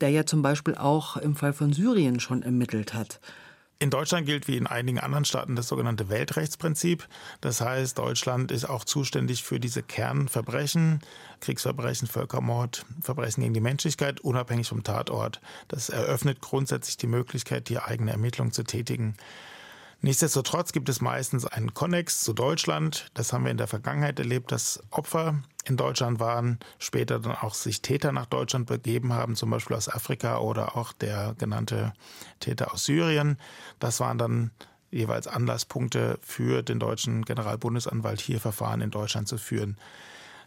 [0.03, 3.20] der ja zum Beispiel auch im Fall von Syrien schon ermittelt hat?
[3.83, 7.09] In Deutschland gilt wie in einigen anderen Staaten das sogenannte Weltrechtsprinzip.
[7.41, 11.01] Das heißt, Deutschland ist auch zuständig für diese Kernverbrechen,
[11.41, 15.41] Kriegsverbrechen, Völkermord, Verbrechen gegen die Menschlichkeit, unabhängig vom Tatort.
[15.66, 19.16] Das eröffnet grundsätzlich die Möglichkeit, hier eigene Ermittlungen zu tätigen.
[20.05, 23.07] Nichtsdestotrotz gibt es meistens einen Konnex zu Deutschland.
[23.14, 27.55] Das haben wir in der Vergangenheit erlebt, dass Opfer in Deutschland waren, später dann auch
[27.55, 31.92] sich Täter nach Deutschland begeben haben, zum Beispiel aus Afrika oder auch der genannte
[32.40, 33.38] Täter aus Syrien.
[33.78, 34.50] Das waren dann
[34.90, 39.78] jeweils Anlasspunkte für den deutschen Generalbundesanwalt, hier Verfahren in Deutschland zu führen.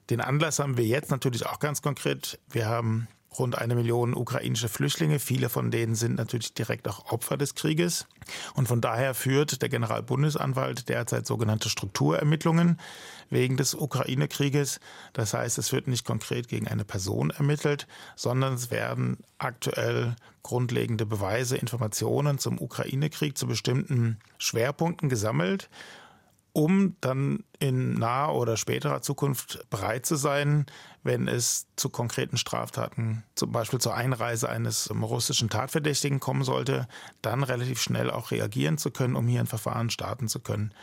[0.09, 2.39] Den Anlass haben wir jetzt natürlich auch ganz konkret.
[2.49, 3.07] Wir haben
[3.39, 5.19] rund eine Million ukrainische Flüchtlinge.
[5.19, 8.07] Viele von denen sind natürlich direkt auch Opfer des Krieges.
[8.53, 12.79] Und von daher führt der Generalbundesanwalt derzeit sogenannte Strukturermittlungen
[13.29, 14.79] wegen des Ukraine-Krieges.
[15.13, 21.05] Das heißt, es wird nicht konkret gegen eine Person ermittelt, sondern es werden aktuell grundlegende
[21.05, 25.69] Beweise, Informationen zum Ukraine-Krieg zu bestimmten Schwerpunkten gesammelt
[26.55, 30.65] um dann in naher oder späterer Zukunft bereit zu sein,
[31.03, 36.87] wenn es zu konkreten Straftaten, zum Beispiel zur Einreise eines russischen Tatverdächtigen kommen sollte,
[37.21, 40.73] dann relativ schnell auch reagieren zu können, um hier ein Verfahren starten zu können.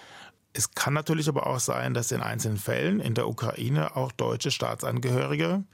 [0.53, 4.51] Es kann natürlich aber auch sein, dass in einzelnen Fällen in der Ukraine auch deutsche
[4.51, 5.65] Staatsangehörige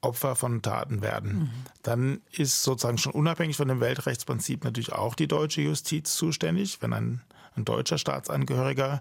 [0.00, 1.34] Opfer von Taten werden.
[1.34, 1.50] Mhm.
[1.84, 6.92] Dann ist sozusagen schon unabhängig von dem Weltrechtsprinzip natürlich auch die deutsche Justiz zuständig, wenn
[6.92, 7.22] ein,
[7.54, 9.00] ein deutscher Staatsangehöriger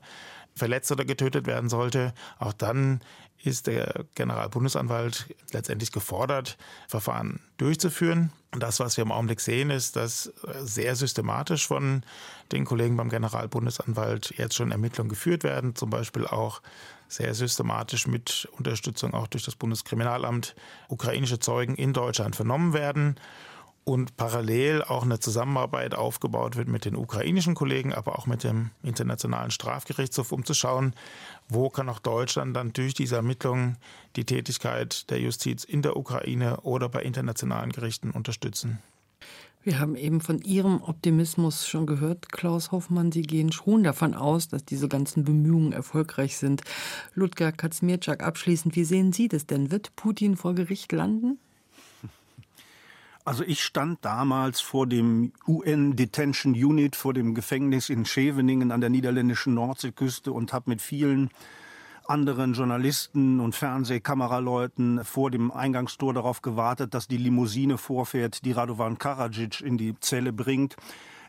[0.55, 3.01] verletzt oder getötet werden sollte, auch dann
[3.43, 8.31] ist der Generalbundesanwalt letztendlich gefordert, Verfahren durchzuführen.
[8.51, 10.31] Und das, was wir im Augenblick sehen, ist, dass
[10.61, 12.03] sehr systematisch von
[12.51, 16.61] den Kollegen beim Generalbundesanwalt jetzt schon Ermittlungen geführt werden, zum Beispiel auch
[17.09, 20.55] sehr systematisch mit Unterstützung auch durch das Bundeskriminalamt
[20.87, 23.17] ukrainische Zeugen in Deutschland vernommen werden
[23.85, 28.71] und parallel auch eine Zusammenarbeit aufgebaut wird mit den ukrainischen Kollegen, aber auch mit dem
[28.81, 30.93] Internationalen Strafgerichtshof, um zu schauen,
[31.49, 33.77] wo kann auch Deutschland dann durch diese Ermittlungen
[34.15, 38.79] die Tätigkeit der Justiz in der Ukraine oder bei internationalen Gerichten unterstützen.
[39.65, 43.13] Wir haben eben von Ihrem Optimismus schon gehört, Klaus Hoffmann.
[43.13, 46.63] Sie gehen schon davon aus, dass diese ganzen Bemühungen erfolgreich sind.
[47.13, 49.71] Ludger Kaczmierczak, abschließend, wie sehen Sie das denn?
[49.71, 51.39] Wird Putin vor Gericht landen?
[53.25, 58.81] Also ich stand damals vor dem UN Detention Unit, vor dem Gefängnis in Scheveningen an
[58.81, 61.29] der niederländischen Nordseeküste und habe mit vielen
[62.05, 68.97] anderen Journalisten und Fernsehkameraleuten vor dem Eingangstor darauf gewartet, dass die Limousine vorfährt, die Radovan
[68.97, 70.75] Karadzic in die Zelle bringt.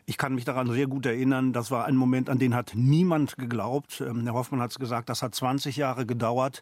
[0.05, 3.37] Ich kann mich daran sehr gut erinnern, das war ein Moment, an den hat niemand
[3.37, 4.01] geglaubt.
[4.01, 6.61] Ähm, Herr Hoffmann hat es gesagt, das hat 20 Jahre gedauert.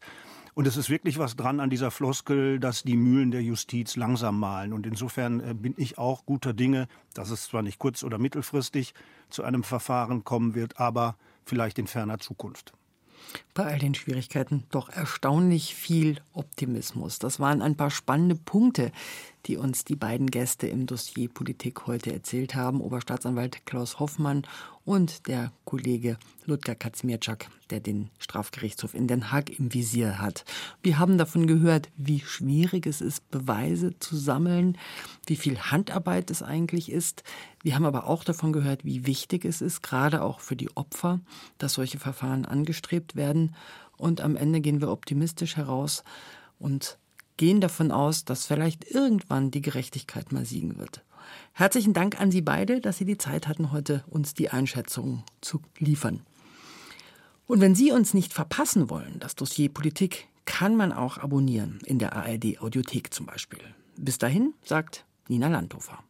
[0.56, 4.40] Und es ist wirklich was dran an dieser Floskel, dass die Mühlen der Justiz langsam
[4.40, 4.74] malen.
[4.74, 8.94] Und insofern äh, bin ich auch guter Dinge, dass es zwar nicht kurz- oder mittelfristig
[9.30, 12.74] zu einem Verfahren kommen wird, aber vielleicht in ferner Zukunft
[13.54, 17.20] bei all den Schwierigkeiten doch erstaunlich viel Optimismus.
[17.20, 18.92] Das waren ein paar spannende Punkte,
[19.46, 22.82] die uns die beiden Gäste im Dossier Politik heute erzählt haben.
[22.82, 24.44] Oberstaatsanwalt Klaus Hoffmann
[24.86, 30.46] und der Kollege Ludger Kaczmierczak, der den Strafgerichtshof in Den Haag im Visier hat.
[30.82, 34.78] Wir haben davon gehört, wie schwierig es ist, Beweise zu sammeln,
[35.26, 37.24] wie viel Handarbeit es eigentlich ist.
[37.62, 41.20] Wir haben aber auch davon gehört, wie wichtig es ist, gerade auch für die Opfer,
[41.58, 43.56] dass solche Verfahren angestrebt werden.
[43.98, 46.04] Und am Ende gehen wir optimistisch heraus
[46.60, 46.98] und
[47.38, 51.04] gehen davon aus, dass vielleicht irgendwann die Gerechtigkeit mal siegen wird.
[51.54, 55.62] Herzlichen Dank an Sie beide, dass Sie die Zeit hatten, heute uns die Einschätzung zu
[55.78, 56.22] liefern.
[57.46, 62.00] Und wenn Sie uns nicht verpassen wollen, das Dossier Politik kann man auch abonnieren, in
[62.00, 63.60] der ARD Audiothek zum Beispiel.
[63.98, 66.04] Bis dahin, sagt Nina Landhofer.